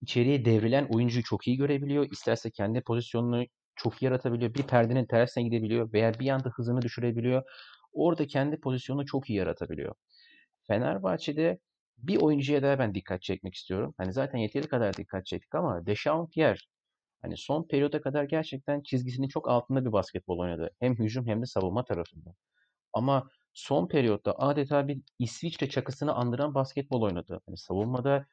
[0.01, 4.53] içeriye devrilen oyuncuyu çok iyi görebiliyor, isterse kendi pozisyonunu çok iyi yaratabiliyor.
[4.53, 7.43] Bir perdenin tersine gidebiliyor veya bir anda hızını düşürebiliyor.
[7.93, 9.95] Orada kendi pozisyonunu çok iyi yaratabiliyor.
[10.67, 11.59] Fenerbahçe'de
[11.97, 13.93] bir oyuncuya daha ben dikkat çekmek istiyorum.
[13.97, 16.59] Hani zaten yeteri kadar dikkat çektik ama Dechampierre
[17.21, 20.71] hani son periyoda kadar gerçekten çizgisinin çok altında bir basketbol oynadı.
[20.79, 22.35] Hem hücum hem de savunma tarafında.
[22.93, 27.41] Ama son periyotta adeta bir İsviçre çakısını andıran basketbol oynadı.
[27.45, 28.25] Hani savunmada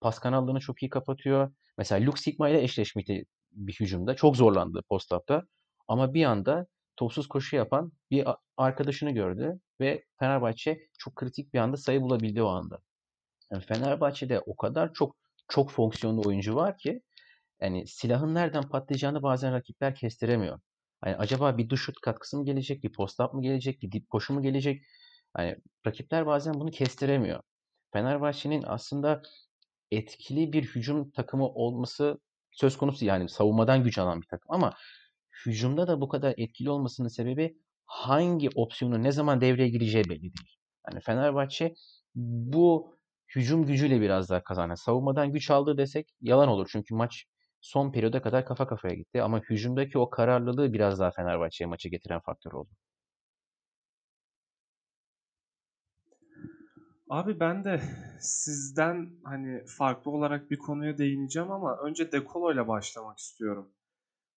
[0.00, 1.52] pas kanallarını çok iyi kapatıyor.
[1.78, 4.16] Mesela Luke Sigma ile eşleşmişti bir hücumda.
[4.16, 5.42] Çok zorlandı post-up'ta.
[5.88, 11.76] Ama bir anda topsuz koşu yapan bir arkadaşını gördü ve Fenerbahçe çok kritik bir anda
[11.76, 12.78] sayı bulabildi o anda.
[13.52, 15.16] Yani Fenerbahçe'de o kadar çok
[15.48, 17.02] çok fonksiyonlu oyuncu var ki
[17.60, 20.60] yani silahın nereden patlayacağını bazen rakipler kestiremiyor.
[21.00, 24.42] Hani acaba bir duş katkısı mı gelecek, bir post-up mı gelecek, bir dip koşu mu
[24.42, 24.84] gelecek?
[25.34, 27.40] Hani rakipler bazen bunu kestiremiyor.
[27.92, 29.22] Fenerbahçe'nin aslında
[29.90, 32.18] etkili bir hücum takımı olması
[32.52, 34.74] söz konusu yani savunmadan güç alan bir takım ama
[35.46, 40.56] hücumda da bu kadar etkili olmasının sebebi hangi opsiyonu ne zaman devreye gireceği belli değil.
[40.90, 41.74] Yani Fenerbahçe
[42.14, 42.96] bu
[43.34, 44.76] hücum gücüyle biraz daha kazandı.
[44.76, 46.68] Savunmadan güç aldı desek yalan olur.
[46.72, 47.24] Çünkü maç
[47.60, 49.22] son periyoda kadar kafa kafaya gitti.
[49.22, 52.70] Ama hücumdaki o kararlılığı biraz daha Fenerbahçe'ye maçı getiren faktör oldu.
[57.10, 57.80] Abi ben de
[58.20, 63.72] sizden hani farklı olarak bir konuya değineceğim ama önce Dekolo ile başlamak istiyorum.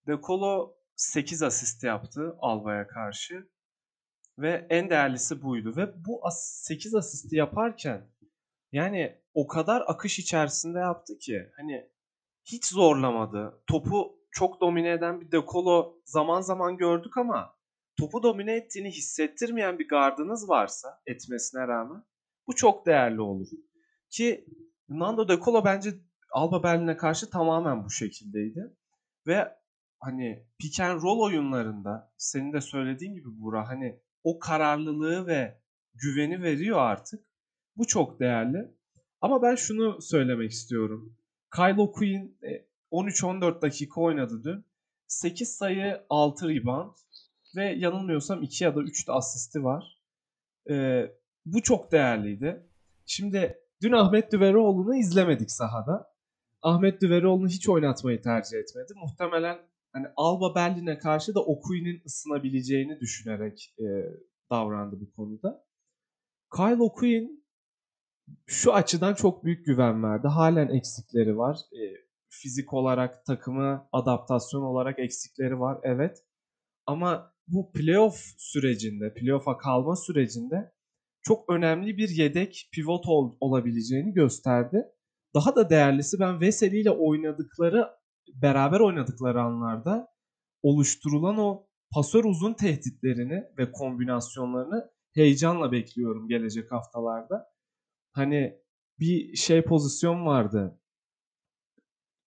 [0.08, 3.50] Dekolo 8 asist yaptı Alba'ya karşı
[4.38, 8.10] ve en değerlisi buydu ve bu 8 asisti yaparken
[8.72, 11.90] yani o kadar akış içerisinde yaptı ki hani
[12.52, 13.64] hiç zorlamadı.
[13.68, 17.56] Topu çok domine eden bir Dekolo zaman zaman gördük ama
[18.00, 22.04] topu domine ettiğini hissettirmeyen bir gardınız varsa etmesine rağmen
[22.48, 23.48] bu çok değerli olur.
[24.10, 24.46] Ki
[24.90, 25.90] Nando De Colo bence
[26.32, 28.74] Alba Berlin'e karşı tamamen bu şekildeydi.
[29.28, 29.56] Ve
[30.00, 35.62] hani pick and roll oyunlarında senin de söylediğin gibi Burak hani o kararlılığı ve
[35.94, 37.26] güveni veriyor artık.
[37.76, 38.76] Bu çok değerli.
[39.22, 41.19] Ama ben şunu söylemek istiyorum.
[41.56, 42.38] Kylo Quinn
[42.92, 44.66] 13-14 e, dakika oynadı dün.
[45.08, 46.96] 8 sayı 6 rebound
[47.56, 50.00] ve yanılmıyorsam 2 ya da 3 de asisti var.
[50.70, 51.12] Ee,
[51.46, 52.70] bu çok değerliydi.
[53.06, 56.14] Şimdi dün Ahmet Düveroğlu'nu izlemedik sahada.
[56.62, 58.94] Ahmet Düveroğlu'nu hiç oynatmayı tercih etmedi.
[58.96, 59.58] Muhtemelen
[59.94, 63.86] hani Alba Berlin'e karşı da Okuyu'nun ısınabileceğini düşünerek e,
[64.52, 65.66] davrandı bu konuda.
[66.56, 67.39] Kyle Okuyun
[68.46, 70.28] şu açıdan çok büyük güven verdi.
[70.28, 71.58] Halen eksikleri var.
[71.74, 71.82] E,
[72.30, 76.18] fizik olarak takımı adaptasyon olarak eksikleri var evet.
[76.86, 80.72] Ama bu playoff sürecinde, playoff'a kalma sürecinde
[81.22, 84.86] çok önemli bir yedek pivot ol, olabileceğini gösterdi.
[85.36, 87.88] Daha da değerlisi ben Veseli ile oynadıkları,
[88.34, 90.08] beraber oynadıkları anlarda
[90.64, 97.49] oluşturulan o pasör uzun tehditlerini ve kombinasyonlarını heyecanla bekliyorum gelecek haftalarda.
[98.20, 98.60] Hani
[99.00, 100.80] bir şey pozisyon vardı.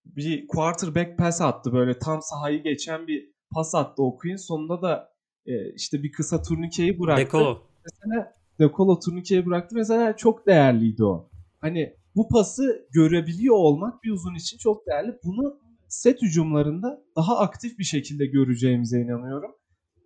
[0.05, 4.37] Bir quarterback pass attı böyle tam sahayı geçen bir pas attı okuyun.
[4.37, 5.12] Sonunda da
[5.46, 7.24] e, işte bir kısa turnikeyi bıraktı.
[7.24, 7.66] Deko.
[7.85, 9.74] Mesela Dekolo turnikeye bıraktı.
[9.74, 11.31] Mesela çok değerliydi o.
[11.61, 15.18] Hani bu pası görebiliyor olmak bir uzun için çok değerli.
[15.24, 19.55] Bunu set hücumlarında daha aktif bir şekilde göreceğimize inanıyorum.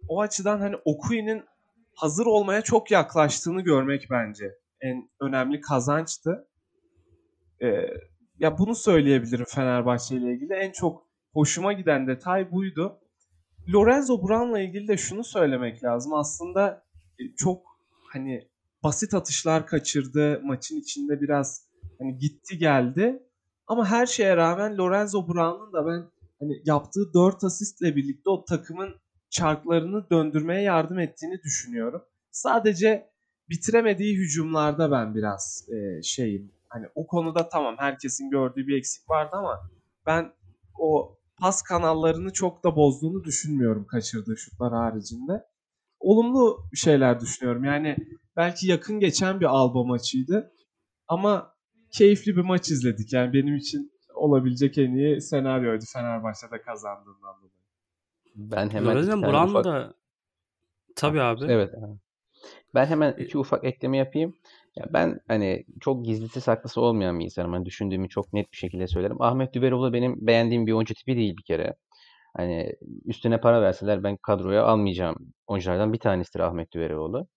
[0.09, 1.42] O açıdan hani Okui'nin
[1.94, 6.49] hazır olmaya çok yaklaştığını görmek bence en önemli kazançtı.
[7.62, 7.87] Ee,
[8.39, 10.53] ya bunu söyleyebilirim Fenerbahçe ile ilgili.
[10.53, 13.01] En çok hoşuma giden detay buydu.
[13.75, 16.15] Lorenzo Brown'la ilgili de şunu söylemek lazım.
[16.15, 16.85] Aslında
[17.19, 17.62] e, çok
[18.12, 18.49] hani
[18.83, 20.41] basit atışlar kaçırdı.
[20.45, 21.67] Maçın içinde biraz
[21.99, 23.23] hani gitti geldi.
[23.67, 26.11] Ama her şeye rağmen Lorenzo Brown'un da ben
[26.41, 28.95] hani yaptığı 4 asistle birlikte o takımın
[29.31, 32.03] çarklarını döndürmeye yardım ettiğini düşünüyorum.
[32.31, 33.11] Sadece
[33.49, 36.53] bitiremediği hücumlarda ben biraz e, şeyim.
[36.69, 39.71] Hani o konuda tamam herkesin gördüğü bir eksik vardı ama
[40.07, 40.33] ben
[40.79, 45.47] o pas kanallarını çok da bozduğunu düşünmüyorum kaçırdığı şutlar haricinde
[46.01, 47.65] olumlu şeyler düşünüyorum.
[47.65, 47.97] Yani
[48.37, 50.53] belki yakın geçen bir Alba maçıydı.
[51.09, 51.55] Ama
[51.93, 53.13] keyifli bir maç izledik.
[53.13, 57.53] Yani benim için olabilecek en iyi senaryoydu Fenerbahçe'de kazandığından dolayı.
[58.35, 59.95] Ben hemen Lorenzen Brown da
[60.97, 61.45] tabii abi.
[61.45, 61.75] Evet.
[62.77, 64.35] Ben hemen iki ufak ekleme yapayım.
[64.77, 67.53] Ya ben hani çok gizlisi saklısı olmayan bir insanım.
[67.53, 69.23] Hani düşündüğümü çok net bir şekilde söylerim.
[69.23, 71.77] Ahmet Düveroğlu benim beğendiğim bir oyuncu tipi değil bir kere.
[72.37, 72.73] Hani
[73.07, 77.29] üstüne para verseler ben kadroya almayacağım oyunculardan bir tanesidir Ahmet Düveroğlu.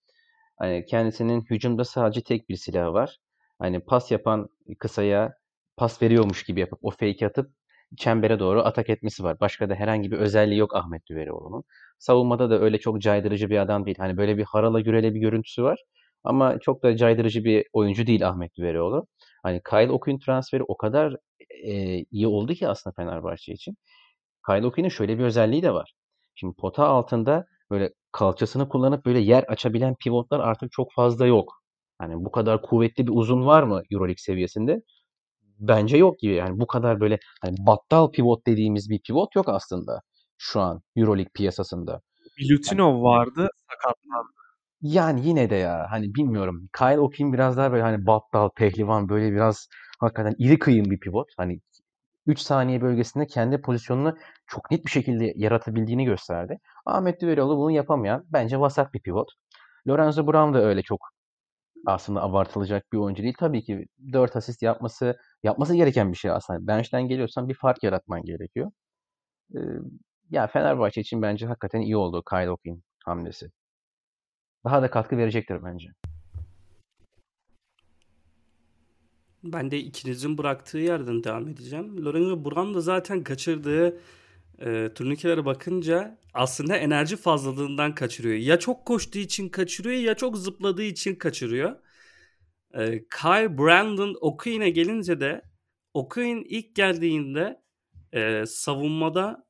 [0.60, 3.18] Hani kendisinin hücumda sadece tek bir silahı var.
[3.60, 4.50] Hani pas yapan
[4.80, 5.34] kısaya
[5.78, 7.52] pas veriyormuş gibi yapıp o fake atıp
[7.98, 9.40] çembere doğru atak etmesi var.
[9.40, 11.64] Başka da herhangi bir özelliği yok Ahmet Düveroğlu'nun.
[12.00, 13.98] Savunmada da öyle çok caydırıcı bir adam değil.
[14.00, 15.80] Hani böyle bir harala gürele bir görüntüsü var.
[16.24, 19.08] Ama çok da caydırıcı bir oyuncu değil Ahmet Düveroğlu.
[19.44, 21.16] Hani Kyle Okuyun transferi o kadar
[21.64, 21.74] e,
[22.12, 23.76] iyi oldu ki aslında Fenerbahçe için.
[24.48, 25.94] Kyle Okuyun'un şöyle bir özelliği de var.
[26.36, 31.54] Şimdi pota altında böyle kalçasını kullanıp böyle yer açabilen pivotlar artık çok fazla yok.
[32.00, 34.82] Hani bu kadar kuvvetli bir uzun var mı EuroLeague seviyesinde?
[35.60, 36.34] Bence yok gibi.
[36.34, 40.02] Yani bu kadar böyle hani battal pivot dediğimiz bir pivot yok aslında
[40.38, 42.02] şu an EuroLeague piyasasında.
[42.40, 44.30] Milutinov vardı sakatlandı.
[44.82, 46.70] Yani yine de ya hani bilmiyorum.
[46.78, 49.68] Kyle O'Keefe biraz daha böyle hani battal, pehlivan böyle biraz
[50.00, 51.28] hakikaten iri kıyım bir pivot.
[51.38, 51.60] Hani
[52.26, 54.18] 3 saniye bölgesinde kendi pozisyonunu
[54.48, 56.58] çok net bir şekilde yaratabildiğini gösterdi.
[56.86, 59.28] Ahmet Düveroğlu bunu yapamayan bence vasat bir pivot.
[59.88, 61.00] Lorenzo Brown da öyle çok
[61.86, 63.36] aslında abartılacak bir oyuncu değil.
[63.40, 66.68] Tabii ki 4 asist yapması yapması gereken bir şey aslında.
[66.68, 68.72] Bench'ten geliyorsan bir fark yaratman gerekiyor.
[69.56, 69.60] Ee,
[70.30, 73.52] ya Fenerbahçe için bence hakikaten iyi oldu Kyle O'Keefe hamlesi.
[74.66, 75.90] Daha da katkı verecektir bence.
[79.44, 82.06] Ben de ikinizin bıraktığı yerden devam edeceğim.
[82.06, 84.00] Lorenzo Brown da zaten kaçırdığı
[84.62, 88.36] e, turnikelere bakınca aslında enerji fazlalığından kaçırıyor.
[88.36, 91.76] Ya çok koştuğu için kaçırıyor ya çok zıpladığı için kaçırıyor.
[92.74, 95.42] E, Kyle Brandon O'Quinn'e gelince de
[95.94, 97.62] O'Quinn ilk geldiğinde
[98.14, 99.48] e, savunmada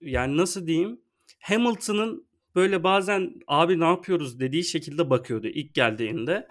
[0.00, 1.00] yani nasıl diyeyim
[1.40, 6.48] Hamilton'ın böyle bazen abi ne yapıyoruz dediği şekilde bakıyordu ilk geldiğinde.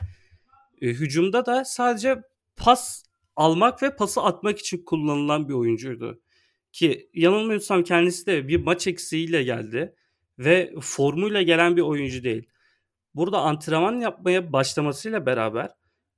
[0.81, 2.21] E, hücumda da sadece
[2.55, 3.03] pas
[3.35, 6.21] almak ve pası atmak için kullanılan bir oyuncuydu.
[6.75, 9.95] Ki yanılmıyorsam kendisi de bir maç eksiğiyle geldi
[10.39, 12.49] ve formuyla gelen bir oyuncu değil.
[13.13, 15.71] Burada antrenman yapmaya başlamasıyla beraber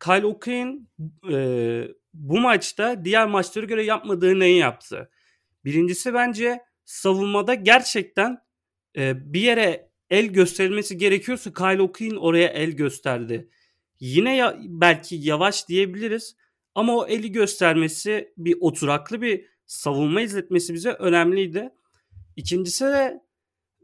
[0.03, 0.89] Kyle O'Quinn
[1.31, 5.09] e, bu maçta diğer maçlara göre yapmadığı neyi yaptı?
[5.65, 8.37] Birincisi bence savunmada gerçekten
[8.97, 13.49] e, bir yere el gösterilmesi gerekiyorsa Kyle O'Quinn oraya el gösterdi.
[13.99, 16.35] Yine ya, belki yavaş diyebiliriz
[16.75, 21.69] ama o eli göstermesi bir oturaklı bir savunma izletmesi bize önemliydi.
[22.35, 23.21] İkincisi de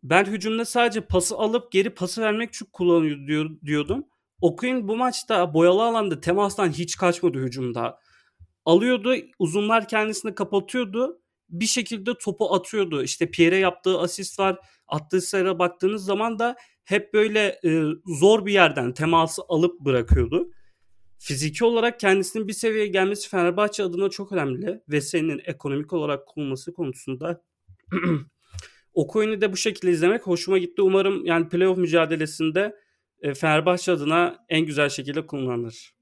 [0.04, 4.06] ben hücumda sadece pası alıp geri pası vermek için kullanıyor diyor, diyordum.
[4.42, 8.00] Okuyun bu maçta boyalı alanda temastan hiç kaçmadı hücumda.
[8.66, 11.22] Alıyordu, uzunlar kendisini kapatıyordu.
[11.50, 13.04] Bir şekilde topu atıyordu.
[13.04, 14.58] İşte Pierre yaptığı asist var.
[14.88, 20.50] Attığı sayılara baktığınız zaman da hep böyle e, zor bir yerden teması alıp bırakıyordu.
[21.26, 26.74] Fiziki olarak kendisinin bir seviyeye gelmesi Fenerbahçe adına çok önemli ve senin ekonomik olarak kurulması
[26.74, 27.42] konusunda
[28.94, 30.82] o coin'i de bu şekilde izlemek hoşuma gitti.
[30.82, 32.76] Umarım yani playoff mücadelesinde
[33.22, 35.96] e, Fenerbahçe adına en güzel şekilde kullanılır.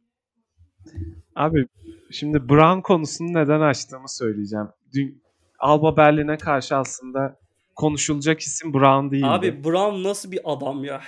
[1.36, 1.66] Abi
[2.12, 4.68] şimdi Brown konusunu neden açtığımı söyleyeceğim.
[4.94, 5.24] Dün
[5.60, 7.40] Alba Berlin'e karşı aslında
[7.76, 9.26] konuşulacak isim Brown değildi.
[9.28, 11.02] Abi Brown nasıl bir adam ya?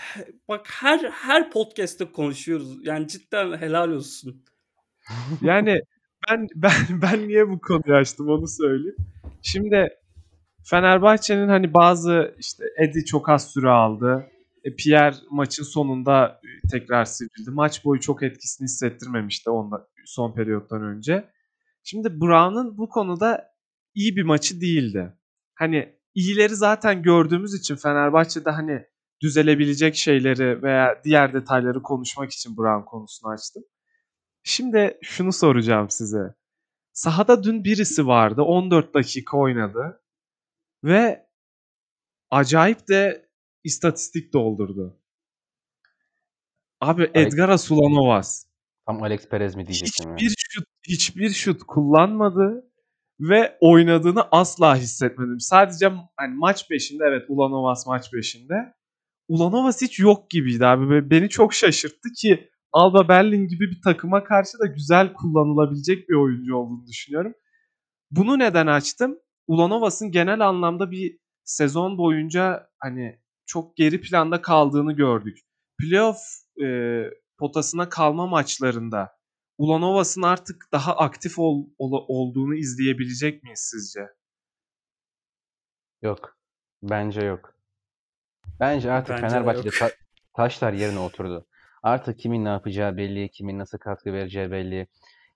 [0.49, 2.85] Bak her her podcast'te konuşuyoruz.
[2.85, 4.45] Yani cidden helal olsun.
[5.41, 5.81] yani
[6.29, 8.97] ben ben ben niye bu konuyu açtım onu söyleyeyim.
[9.41, 9.89] Şimdi
[10.63, 14.29] Fenerbahçe'nin hani bazı işte Edi çok az süre aldı.
[14.63, 17.51] E, Pierre maçın sonunda tekrar sivrildi.
[17.51, 21.29] Maç boyu çok etkisini hissettirmemişti onda son periyottan önce.
[21.83, 23.47] Şimdi Brown'un bu konuda
[23.95, 25.13] iyi bir maçı değildi.
[25.55, 28.85] Hani iyileri zaten gördüğümüz için Fenerbahçe'de hani
[29.21, 33.63] düzelebilecek şeyleri veya diğer detayları konuşmak için Brown konusunu açtım.
[34.43, 36.35] Şimdi şunu soracağım size.
[36.93, 38.41] Sahada dün birisi vardı.
[38.41, 40.01] 14 dakika oynadı.
[40.83, 41.27] Ve
[42.31, 43.29] acayip de
[43.63, 44.99] istatistik doldurdu.
[46.81, 48.45] Abi Alex, Edgar Asulanovas.
[48.85, 50.35] Tam Alex Perez mi diyecektim hiçbir yani.
[50.49, 52.72] şut hiçbir şut kullanmadı
[53.29, 55.39] ve oynadığını asla hissetmedim.
[55.39, 58.73] Sadece hani maç 5'inde evet Ulanovas maç 5'inde.
[59.27, 61.09] Ulanovas hiç yok gibiydi abi.
[61.09, 66.55] Beni çok şaşırttı ki Alba Berlin gibi bir takıma karşı da güzel kullanılabilecek bir oyuncu
[66.55, 67.33] olduğunu düşünüyorum.
[68.11, 69.19] Bunu neden açtım?
[69.47, 75.37] Ulanovas'ın genel anlamda bir sezon boyunca hani çok geri planda kaldığını gördük.
[75.79, 76.17] Playoff
[76.63, 76.67] e,
[77.37, 79.09] potasına kalma maçlarında
[79.57, 84.07] Ulanovas'ın artık daha aktif ol, ol, olduğunu izleyebilecek miyiz sizce?
[86.01, 86.37] Yok.
[86.83, 87.53] Bence yok.
[88.59, 89.91] Bence artık Bence Fenerbahçe'de ta-
[90.33, 91.45] taşlar yerine oturdu.
[91.83, 94.87] Artık kimin ne yapacağı belli, kimin nasıl katkı vereceği belli.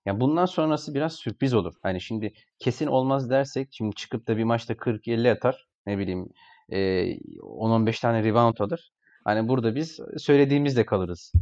[0.06, 1.74] Yani bundan sonrası biraz sürpriz olur.
[1.82, 5.68] Hani şimdi kesin olmaz dersek şimdi çıkıp da bir maçta 40-50 atar.
[5.86, 6.28] Ne bileyim
[6.68, 8.92] e, 10-15 tane rebound alır.
[9.24, 11.32] Hani burada biz söylediğimizde kalırız.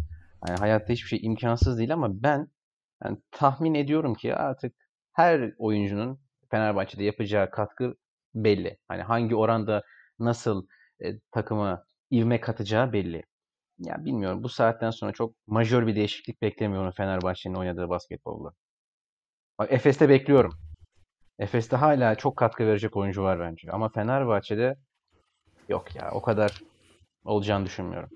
[0.40, 2.48] Hani hayatta hiçbir şey imkansız değil ama ben
[3.04, 4.74] yani tahmin ediyorum ki artık
[5.12, 7.94] her oyuncunun Fenerbahçe'de yapacağı katkı
[8.34, 8.78] belli.
[8.88, 9.82] Hani hangi oranda
[10.18, 10.66] nasıl
[11.04, 13.22] e, takıma ivme katacağı belli.
[13.78, 18.52] Ya bilmiyorum bu saatten sonra çok majör bir değişiklik beklemiyorum Fenerbahçe'nin oynadığı basketbolda.
[19.58, 20.54] Bak Efes'te bekliyorum.
[21.38, 23.70] Efes'te hala çok katkı verecek oyuncu var bence.
[23.70, 24.76] Ama Fenerbahçe'de
[25.68, 26.62] yok ya o kadar
[27.24, 28.10] olacağını düşünmüyorum.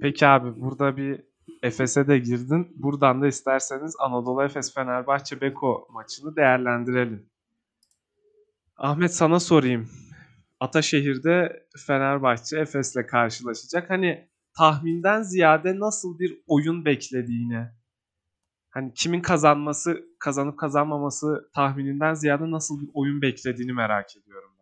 [0.00, 1.24] Peki abi burada bir
[1.62, 2.72] Efes'e de girdin.
[2.76, 7.30] Buradan da isterseniz Anadolu Efes Fenerbahçe Beko maçını değerlendirelim.
[8.76, 9.88] Ahmet sana sorayım.
[10.60, 13.90] Ataşehir'de Fenerbahçe Efes'le karşılaşacak.
[13.90, 17.68] Hani tahminden ziyade nasıl bir oyun beklediğini,
[18.70, 24.55] hani kimin kazanması, kazanıp kazanmaması tahmininden ziyade nasıl bir oyun beklediğini merak ediyorum.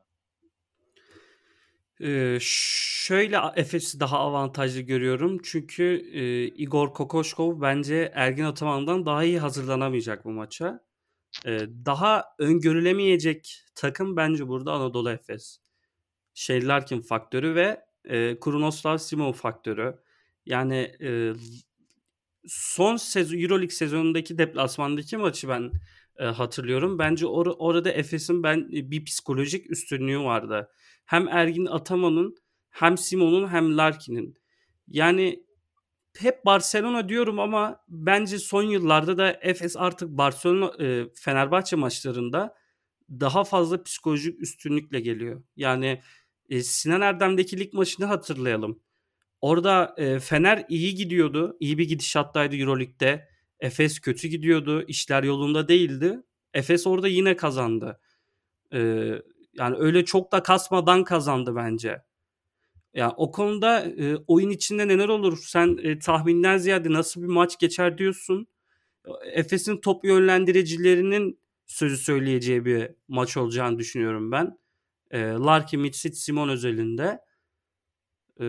[2.01, 5.39] Ee, şöyle Efes'i daha avantajlı görüyorum.
[5.43, 10.81] Çünkü e, Igor Kokoşkov bence Ergin Ataman'dan daha iyi hazırlanamayacak bu maça.
[11.47, 15.59] Ee, daha öngörülemeyecek takım bence burada Anadolu Efes.
[16.35, 19.95] Shane Larkin faktörü ve e, Krunoslav Simon faktörü.
[20.47, 21.33] Yani e,
[22.47, 25.73] son sezon EuroLeague sezonundaki deplasmandaki maçı ben
[26.19, 26.99] e, hatırlıyorum.
[26.99, 30.71] Bence or- orada Efes'in ben bir psikolojik üstünlüğü vardı.
[31.05, 32.37] Hem Ergin Ataman'ın
[32.71, 34.39] hem Simon'un hem Larkin'in.
[34.89, 35.45] Yani
[36.19, 42.55] hep Barcelona diyorum ama bence son yıllarda da Efes artık Barcelona e, Fenerbahçe maçlarında
[43.11, 45.43] daha fazla psikolojik üstünlükle geliyor.
[45.57, 46.03] Yani
[46.49, 48.81] e, Sinan Erdem'deki lig maçını hatırlayalım.
[49.41, 51.57] Orada e, Fener iyi gidiyordu.
[51.61, 53.29] İyi bir gidişattaydı Euroleague'de.
[53.61, 54.85] Efes kötü gidiyordu.
[54.89, 56.23] İşler yolunda değildi.
[56.55, 58.01] Efes orada yine kazandı.
[58.73, 59.11] E,
[59.59, 62.03] yani öyle çok da kasmadan kazandı bence.
[62.95, 65.39] Yani o konuda e, oyun içinde neler olur?
[65.47, 68.47] Sen e, tahminden ziyade nasıl bir maç geçer diyorsun.
[69.33, 74.59] Efes'in top yönlendiricilerinin sözü söyleyeceği bir maç olacağını düşünüyorum ben.
[75.11, 77.21] E, Larkin, Mitsic, Simon özelinde.
[78.41, 78.45] E,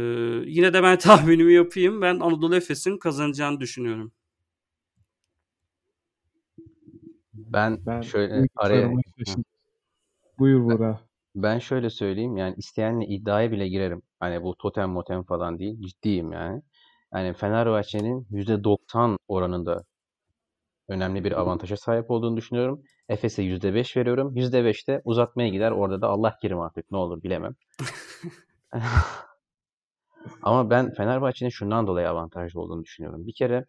[0.45, 2.01] yine de ben tahminimi yapayım.
[2.01, 4.11] Ben Anadolu Efes'in kazanacağını düşünüyorum.
[7.33, 9.44] Ben, Ben şöyle araya şaşırdım.
[10.39, 10.99] Buyur Burak.
[11.35, 14.01] ben şöyle söyleyeyim yani isteyenle iddiaya bile girerim.
[14.19, 15.81] Hani bu totem motem falan değil.
[15.81, 16.61] Ciddiyim yani.
[17.13, 19.83] Yani Fenerbahçe'nin %90 oranında
[20.87, 22.81] önemli bir avantaja sahip olduğunu düşünüyorum.
[23.09, 24.35] Efes'e %5 veriyorum.
[24.35, 25.71] %5'te uzatmaya gider.
[25.71, 27.55] Orada da Allah kerim artık ne olur bilemem.
[30.43, 33.27] Ama ben Fenerbahçe'nin şundan dolayı avantajlı olduğunu düşünüyorum.
[33.27, 33.65] Bir kere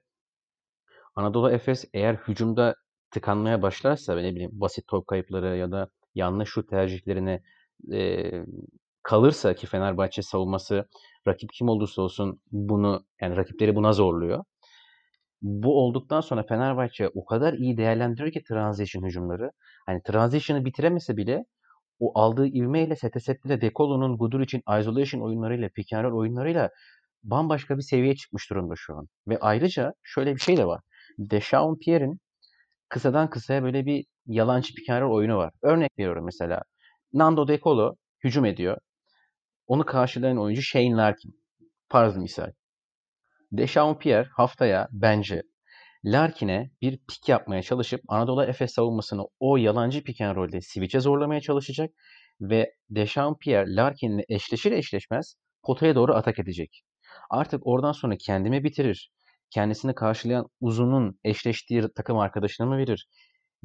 [1.14, 2.74] Anadolu Efes eğer hücumda
[3.10, 7.42] tıkanmaya başlarsa ne bileyim basit top kayıpları ya da yanlış şut tercihlerine
[7.92, 8.30] e,
[9.02, 10.88] kalırsa ki Fenerbahçe savunması
[11.28, 14.44] rakip kim olursa olsun bunu yani rakipleri buna zorluyor.
[15.42, 19.50] Bu olduktan sonra Fenerbahçe o kadar iyi değerlendiriyor ki transition hücumları.
[19.86, 21.44] Hani transition'ı bitiremese bile
[22.00, 26.70] o aldığı ivmeyle sete setle Dekolo'nun Gudur için isolation oyunlarıyla, pick and roll oyunlarıyla
[27.24, 29.08] bambaşka bir seviyeye çıkmış durumda şu an.
[29.28, 30.80] Ve ayrıca şöyle bir şey de var.
[31.18, 32.20] Deshaun Pierre'in
[32.88, 35.52] kısadan kısaya böyle bir yalancı roll oyunu var.
[35.62, 36.62] Örnek veriyorum mesela.
[37.12, 37.94] Nando De Colo
[38.24, 38.78] hücum ediyor.
[39.66, 41.40] Onu karşılayan oyuncu Shane Larkin.
[41.88, 42.52] Farz misal.
[43.52, 45.42] Deshaun Pierre haftaya bence
[46.04, 51.40] Larkin'e bir pik yapmaya çalışıp Anadolu Efes savunmasını o yalancı pick and roll'de switch'e zorlamaya
[51.40, 51.90] çalışacak
[52.40, 56.82] ve Deshaun Pierre Larkin'le eşleşir eşleşmez potaya doğru atak edecek.
[57.30, 59.10] Artık oradan sonra kendimi bitirir.
[59.50, 63.08] Kendisini karşılayan uzunun eşleştiği takım arkadaşına mı verir?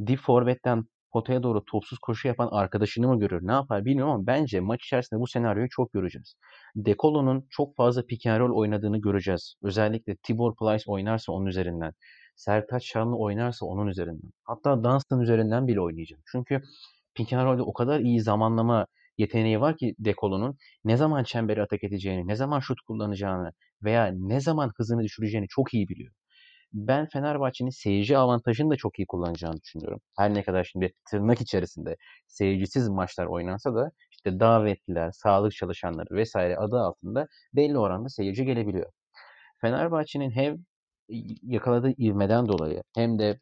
[0.08, 3.48] Dip forvetten potaya doğru topsuz koşu yapan arkadaşını mı görür?
[3.48, 6.36] Ne yapar bilmiyorum ama bence maç içerisinde bu senaryoyu çok göreceğiz.
[6.76, 9.56] Dekolo'nun çok fazla pick and roll oynadığını göreceğiz.
[9.64, 11.94] Özellikle Tibor Plyce oynarsa onun üzerinden.
[12.36, 14.32] Sertaç Şanlı oynarsa onun üzerinden.
[14.44, 16.20] Hatta Dunstan üzerinden bile oynayacak.
[16.32, 16.62] Çünkü
[17.16, 18.88] pick and roll'de o kadar iyi zamanlama
[19.22, 23.52] yeteneği var ki Dekolo'nun ne zaman çemberi atak edeceğini, ne zaman şut kullanacağını
[23.84, 26.14] veya ne zaman hızını düşüreceğini çok iyi biliyor.
[26.74, 30.00] Ben Fenerbahçe'nin seyirci avantajını da çok iyi kullanacağını düşünüyorum.
[30.18, 31.98] Her ne kadar şimdi tırnak içerisinde
[32.28, 38.92] seyircisiz maçlar oynansa da işte davetliler, sağlık çalışanları vesaire adı altında belli oranda seyirci gelebiliyor.
[39.62, 40.58] Fenerbahçe'nin hem
[41.44, 43.40] yakaladığı ivmeden dolayı hem de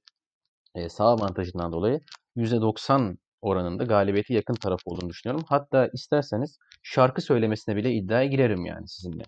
[0.75, 2.01] e, sağ avantajından dolayı
[2.35, 5.45] %90 oranında galibiyeti yakın taraf olduğunu düşünüyorum.
[5.49, 9.23] Hatta isterseniz şarkı söylemesine bile iddiaya girerim yani sizinle.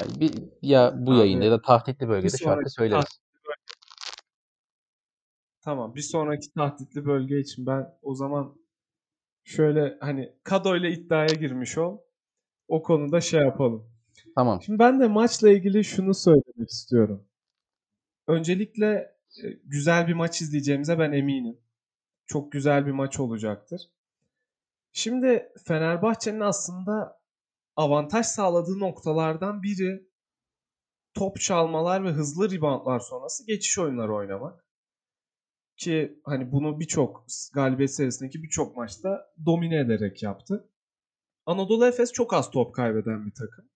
[0.00, 0.32] Yani bir
[0.62, 3.20] ya bu Abi, yayında ya da tahtitli bölgede şarkı söyleriz.
[5.62, 5.94] Tamam.
[5.94, 8.56] Bir sonraki tahtitli bölge için ben o zaman
[9.44, 11.98] şöyle hani Kado ile iddiaya girmiş ol.
[12.68, 13.90] O konuda şey yapalım.
[14.34, 14.62] Tamam.
[14.62, 17.24] Şimdi ben de maçla ilgili şunu söylemek istiyorum.
[18.26, 19.16] Öncelikle
[19.64, 21.58] güzel bir maç izleyeceğimize ben eminim.
[22.26, 23.90] Çok güzel bir maç olacaktır.
[24.92, 27.20] Şimdi Fenerbahçe'nin aslında
[27.76, 30.10] avantaj sağladığı noktalardan biri
[31.14, 34.64] top çalmalar ve hızlı reboundlar sonrası geçiş oyunları oynamak.
[35.76, 40.68] Ki hani bunu birçok galibiyet serisindeki birçok maçta domine ederek yaptı.
[41.46, 43.70] Anadolu Efes çok az top kaybeden bir takım.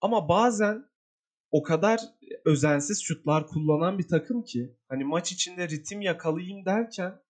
[0.00, 0.89] Ama bazen
[1.50, 2.00] o kadar
[2.44, 7.20] özensiz şutlar kullanan bir takım ki hani maç içinde ritim yakalayayım derken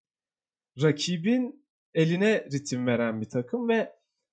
[0.82, 3.92] rakibin eline ritim veren bir takım ve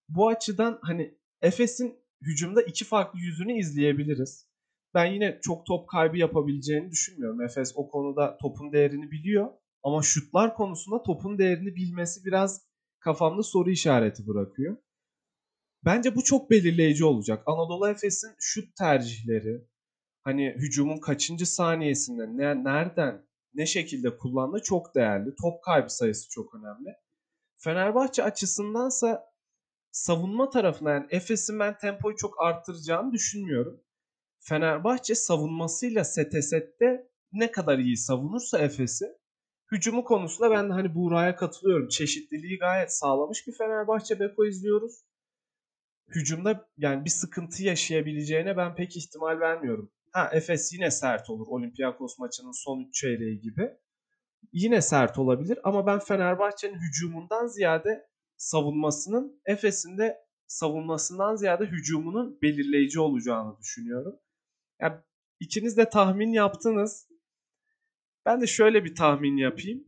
[0.09, 4.47] bu açıdan hani Efes'in hücumda iki farklı yüzünü izleyebiliriz.
[4.93, 7.41] Ben yine çok top kaybı yapabileceğini düşünmüyorum.
[7.41, 9.49] Efes o konuda topun değerini biliyor
[9.83, 12.61] ama şutlar konusunda topun değerini bilmesi biraz
[12.99, 14.77] kafamda soru işareti bırakıyor.
[15.85, 17.43] Bence bu çok belirleyici olacak.
[17.45, 19.67] Anadolu Efes'in şut tercihleri,
[20.27, 25.35] hani hücumun kaçıncı saniyesinde, ne, nereden, ne şekilde kullandığı çok değerli.
[25.41, 26.95] Top kaybı sayısı çok önemli.
[27.57, 29.23] Fenerbahçe açısındansa
[29.91, 33.83] savunma tarafına yani Efes'in ben tempoyu çok arttıracağını düşünmüyorum.
[34.39, 39.05] Fenerbahçe savunmasıyla sete sette ne kadar iyi savunursa Efes'i
[39.71, 41.87] hücumu konusunda ben de hani Buğra'ya katılıyorum.
[41.87, 45.03] Çeşitliliği gayet sağlamış bir Fenerbahçe Beko izliyoruz.
[46.07, 49.91] Hücumda yani bir sıkıntı yaşayabileceğine ben pek ihtimal vermiyorum.
[50.11, 53.71] Ha Efes yine sert olur Olympiakos maçının son 3 çeyreği gibi.
[54.53, 62.99] Yine sert olabilir ama ben Fenerbahçe'nin hücumundan ziyade savunmasının Efes'in de savunmasından ziyade hücumunun belirleyici
[62.99, 64.19] olacağını düşünüyorum.
[64.81, 64.95] Yani
[65.39, 67.07] ikiniz de tahmin yaptınız.
[68.25, 69.83] Ben de şöyle bir tahmin yapayım.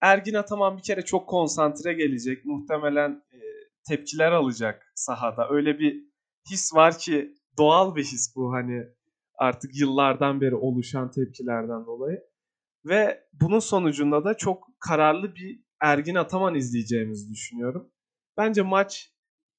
[0.00, 2.44] Ergin Ataman bir kere çok konsantre gelecek.
[2.44, 3.38] Muhtemelen e,
[3.88, 5.48] tepkiler alacak sahada.
[5.50, 6.04] Öyle bir
[6.50, 8.84] his var ki doğal bir his bu hani
[9.38, 12.20] artık yıllardan beri oluşan tepkilerden dolayı.
[12.84, 17.90] Ve bunun sonucunda da çok kararlı bir Ergin Ataman izleyeceğimizi düşünüyorum.
[18.36, 19.12] Bence maç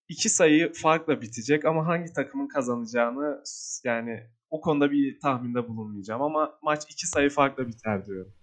[0.10, 3.44] iki sayı farkla bitecek ama hangi takımın kazanacağını
[3.84, 8.34] yani o konuda bir tahminde bulunmayacağım ama maç iki sayı farkla biter diyorum.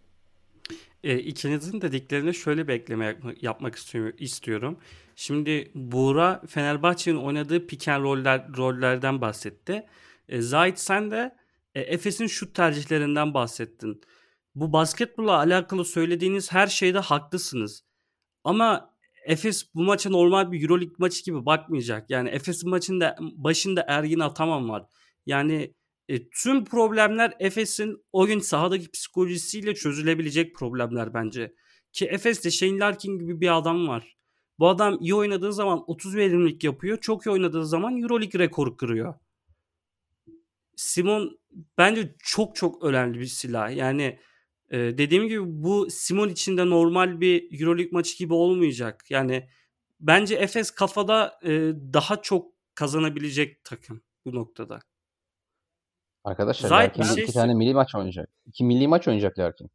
[1.04, 3.74] E, ikinizin dediklerine şöyle bir ekleme yapmak
[4.18, 4.78] istiyorum.
[5.16, 9.86] Şimdi Buğra Fenerbahçe'nin oynadığı pick and roller, rollerden bahsetti.
[10.28, 11.36] E, Zahit sen de
[11.74, 14.00] e, Efes'in şut tercihlerinden bahsettin.
[14.54, 17.84] Bu basketbolla alakalı söylediğiniz her şeyde haklısınız.
[18.44, 18.92] Ama
[19.26, 22.10] Efes bu maça normal bir Euroleague maçı gibi bakmayacak.
[22.10, 24.86] Yani Efes'in maçında başında Ergin Ataman var.
[25.26, 25.74] Yani
[26.08, 31.54] e, tüm problemler Efes'in o gün sahadaki psikolojisiyle çözülebilecek problemler bence.
[31.92, 34.16] Ki Efes'te Shane Larkin gibi bir adam var.
[34.58, 36.98] Bu adam iyi oynadığı zaman 30 verimlilik yapıyor.
[37.00, 39.14] Çok iyi oynadığı zaman Euroleague rekoru kırıyor.
[40.82, 41.38] Simon
[41.78, 43.76] bence çok çok önemli bir silah.
[43.76, 44.18] Yani
[44.70, 49.04] e, dediğim gibi bu Simon için de normal bir Euroleague maçı gibi olmayacak.
[49.10, 49.48] Yani
[50.00, 51.50] bence Efes kafada e,
[51.92, 54.80] daha çok kazanabilecek takım bu noktada.
[56.24, 58.28] Arkadaşlar Larkin şey iki tane milli maç oynayacak.
[58.46, 59.70] İki milli maç oynayacak Larkin.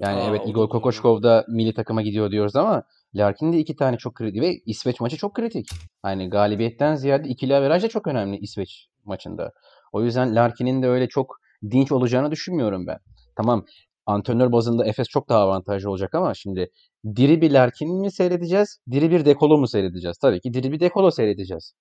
[0.00, 2.82] Yani Aa, evet Igor Kokoşkov da milli takıma gidiyor diyoruz ama
[3.14, 5.68] Larkin de iki tane çok kritik ve İsveç maçı çok kritik.
[6.04, 9.52] Yani galibiyetten ziyade ikili averaj da çok önemli İsveç maçında.
[9.92, 11.36] O yüzden Larkin'in de öyle çok
[11.70, 12.98] dinç olacağını düşünmüyorum ben.
[13.36, 13.64] Tamam
[14.06, 16.70] antrenör bazında Efes çok daha avantajlı olacak ama şimdi
[17.16, 18.78] diri bir Larkin mi seyredeceğiz?
[18.90, 20.18] Diri bir Dekolo mu seyredeceğiz?
[20.18, 21.74] Tabii ki diri bir Dekolo seyredeceğiz.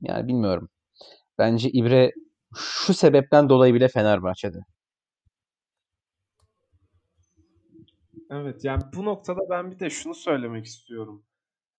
[0.00, 0.68] Yani bilmiyorum.
[1.38, 2.12] Bence İbre
[2.56, 4.58] şu sebepten dolayı bile Fenerbahçe'de.
[8.30, 11.24] Evet yani bu noktada ben bir de şunu söylemek istiyorum.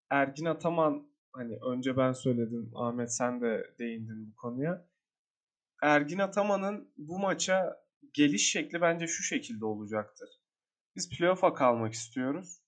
[0.10, 1.08] Ergin Ataman
[1.38, 4.88] hani önce ben söyledim Ahmet sen de değindin bu konuya.
[5.84, 7.84] Ergin Ataman'ın bu maça
[8.14, 10.30] geliş şekli bence şu şekilde olacaktır.
[10.96, 12.62] Biz playoff'a kalmak istiyoruz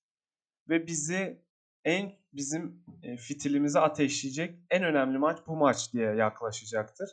[0.70, 1.42] ve bizi
[1.84, 7.10] en bizim e, fitilimizi ateşleyecek en önemli maç bu maç diye yaklaşacaktır.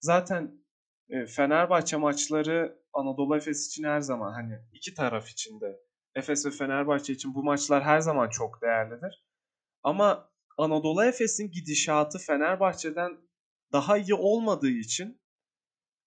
[0.00, 0.64] Zaten
[1.08, 5.80] e, Fenerbahçe maçları Anadolu Efes için her zaman hani iki taraf için de
[6.14, 9.24] Efes ve Fenerbahçe için bu maçlar her zaman çok değerlidir.
[9.82, 13.18] Ama Anadolu Efes'in gidişatı Fenerbahçe'den
[13.72, 15.20] daha iyi olmadığı için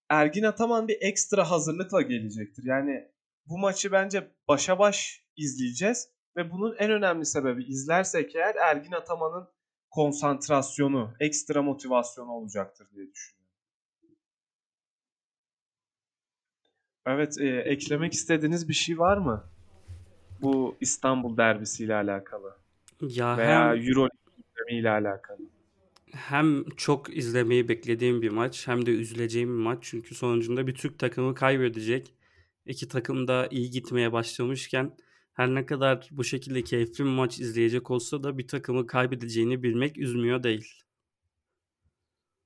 [0.10, 2.64] Ergin Ataman bir ekstra hazırlıkla gelecektir.
[2.66, 3.12] Yani
[3.45, 9.47] bu maçı bence başa baş izleyeceğiz ve bunun en önemli sebebi izlersek eğer Ergin Ataman'ın
[9.89, 13.41] konsantrasyonu, ekstra motivasyonu olacaktır diye düşünüyorum.
[17.06, 19.43] Evet, e, eklemek istediğiniz bir şey var mı?
[20.41, 22.58] Bu İstanbul derbisiyle alakalı.
[23.02, 23.88] Ya veya hem...
[23.88, 24.20] Euroleague
[24.70, 25.39] ile alakalı.
[26.14, 29.78] hem çok izlemeyi beklediğim bir maç hem de üzüleceğim bir maç.
[29.82, 32.16] Çünkü sonucunda bir Türk takımı kaybedecek.
[32.66, 34.97] İki takım da iyi gitmeye başlamışken
[35.34, 39.97] her ne kadar bu şekilde keyifli bir maç izleyecek olsa da bir takımı kaybedeceğini bilmek
[39.97, 40.82] üzmüyor değil.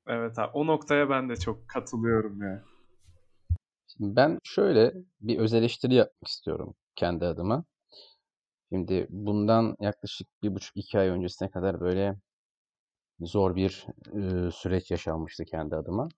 [0.07, 2.63] Evet abi, o noktaya ben de çok katılıyorum ya.
[3.87, 7.65] Şimdi ben şöyle bir öz eleştiri yapmak istiyorum kendi adıma.
[8.73, 12.15] Şimdi bundan yaklaşık bir buçuk iki ay öncesine kadar böyle
[13.19, 13.87] zor bir
[14.47, 16.09] e, süreç yaşanmıştı kendi adıma.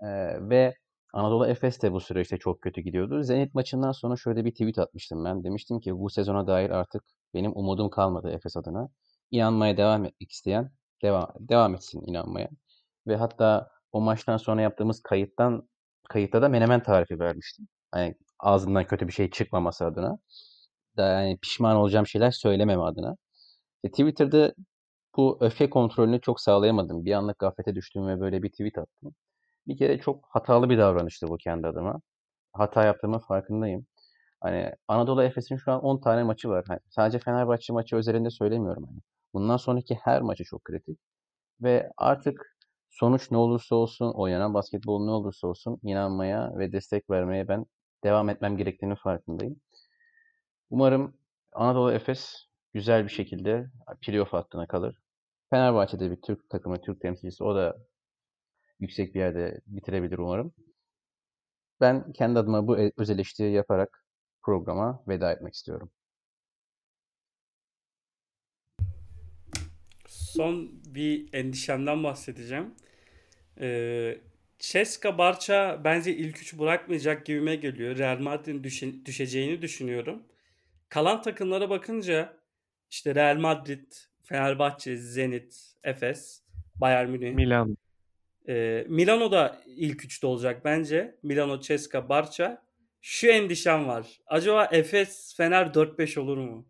[0.00, 0.08] E,
[0.50, 0.74] ve
[1.14, 3.22] Anadolu Efes de bu süreçte çok kötü gidiyordu.
[3.22, 5.44] Zenit maçından sonra şöyle bir tweet atmıştım ben.
[5.44, 7.04] Demiştim ki bu sezona dair artık
[7.34, 8.88] benim umudum kalmadı Efes adına.
[9.30, 10.70] İnanmaya devam etmek isteyen
[11.02, 12.48] devam, devam etsin inanmaya.
[13.06, 15.68] Ve hatta o maçtan sonra yaptığımız kayıttan
[16.08, 17.68] kayıtta da menemen tarifi vermiştim.
[17.92, 20.18] Hani ağzından kötü bir şey çıkmaması adına.
[20.96, 23.16] Da yani pişman olacağım şeyler söylememe adına.
[23.84, 24.54] E, Twitter'da
[25.16, 27.04] bu öfke kontrolünü çok sağlayamadım.
[27.04, 29.14] Bir anlık gaflete düştüm ve böyle bir tweet attım.
[29.68, 32.00] Bir kere çok hatalı bir davranıştı bu kendi adıma.
[32.52, 33.86] Hata yaptığımın farkındayım.
[34.40, 36.64] Hani Anadolu Efes'in şu an 10 tane maçı var.
[36.68, 38.84] Hani sadece Fenerbahçe maçı özelinde söylemiyorum.
[38.88, 39.00] Hani.
[39.34, 40.98] Bundan sonraki her maçı çok kritik.
[41.62, 42.56] Ve artık
[42.90, 47.66] sonuç ne olursa olsun, oynanan basketbol ne olursa olsun inanmaya ve destek vermeye ben
[48.04, 49.56] devam etmem gerektiğini farkındayım.
[50.72, 51.14] Umarım
[51.52, 53.70] Anadolu Efes güzel bir şekilde
[54.00, 54.96] playoff hattına kalır.
[55.50, 57.78] Fenerbahçe'de bir Türk takımı, Türk temsilcisi o da
[58.80, 60.52] yüksek bir yerde bitirebilir umarım.
[61.80, 64.04] Ben kendi adıma bu öz eleştiri yaparak
[64.42, 65.90] programa veda etmek istiyorum.
[70.06, 72.74] Son bir endişemden bahsedeceğim.
[73.60, 74.18] Ee,
[75.18, 77.98] Barça bence ilk üç bırakmayacak gibime geliyor.
[77.98, 80.22] Real Madrid'in düşe- düşeceğini düşünüyorum.
[80.92, 82.36] Kalan takımlara bakınca
[82.90, 86.42] işte Real Madrid, Fenerbahçe, Zenit, Efes,
[86.74, 87.34] Bayern Münih.
[87.34, 87.76] Milan.
[88.48, 91.18] Ee, Milano da ilk üçte olacak bence.
[91.22, 92.62] Milano, Ceska, Barça.
[93.00, 94.20] Şu endişem var.
[94.26, 96.66] Acaba Efes, Fener 4-5 olur mu?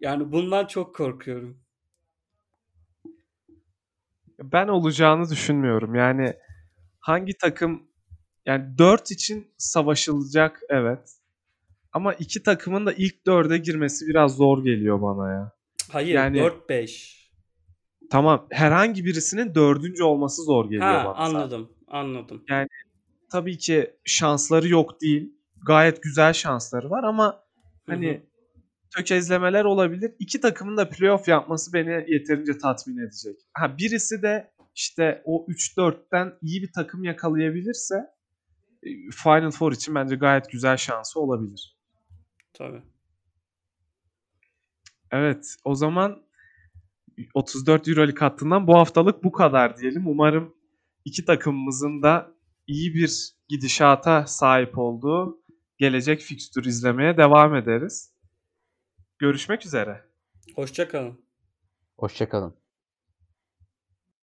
[0.00, 1.60] Yani bundan çok korkuyorum.
[4.42, 5.94] Ben olacağını düşünmüyorum.
[5.94, 6.34] Yani
[7.00, 7.88] hangi takım
[8.46, 11.15] yani 4 için savaşılacak evet.
[11.96, 15.52] Ama iki takımın da ilk dörde girmesi biraz zor geliyor bana ya.
[15.92, 17.30] Hayır Yani 4-5.
[18.10, 21.26] tamam herhangi birisinin dördüncü olması zor geliyor Ha bana.
[21.26, 21.34] zaten.
[21.38, 22.44] anladım anladım.
[23.32, 25.32] Tabii ki şansları yok değil.
[25.66, 27.40] Gayet güzel şansları var ama
[27.86, 28.20] hani Hı hı.
[28.96, 30.12] tökezlemeler olabilir.
[30.18, 33.36] İki takımın da playoff yapması beni yeterince tatmin edecek.
[33.54, 37.94] Ha birisi de işte o 3-4'ten iyi bir takım yakalayabilirse
[38.82, 38.88] e,
[39.22, 41.75] Final Four için bence gayet güzel şansı olabilir.
[42.58, 42.82] Tabii.
[45.10, 46.22] Evet, o zaman
[47.34, 50.06] 34 Euroleague hattından bu haftalık bu kadar diyelim.
[50.06, 50.54] Umarım
[51.04, 52.34] iki takımımızın da
[52.66, 55.40] iyi bir gidişata sahip olduğu
[55.78, 58.12] gelecek fikstür izlemeye devam ederiz.
[59.18, 60.04] Görüşmek üzere.
[60.54, 61.20] Hoşça kalın.
[61.98, 62.65] Hoşçakalın.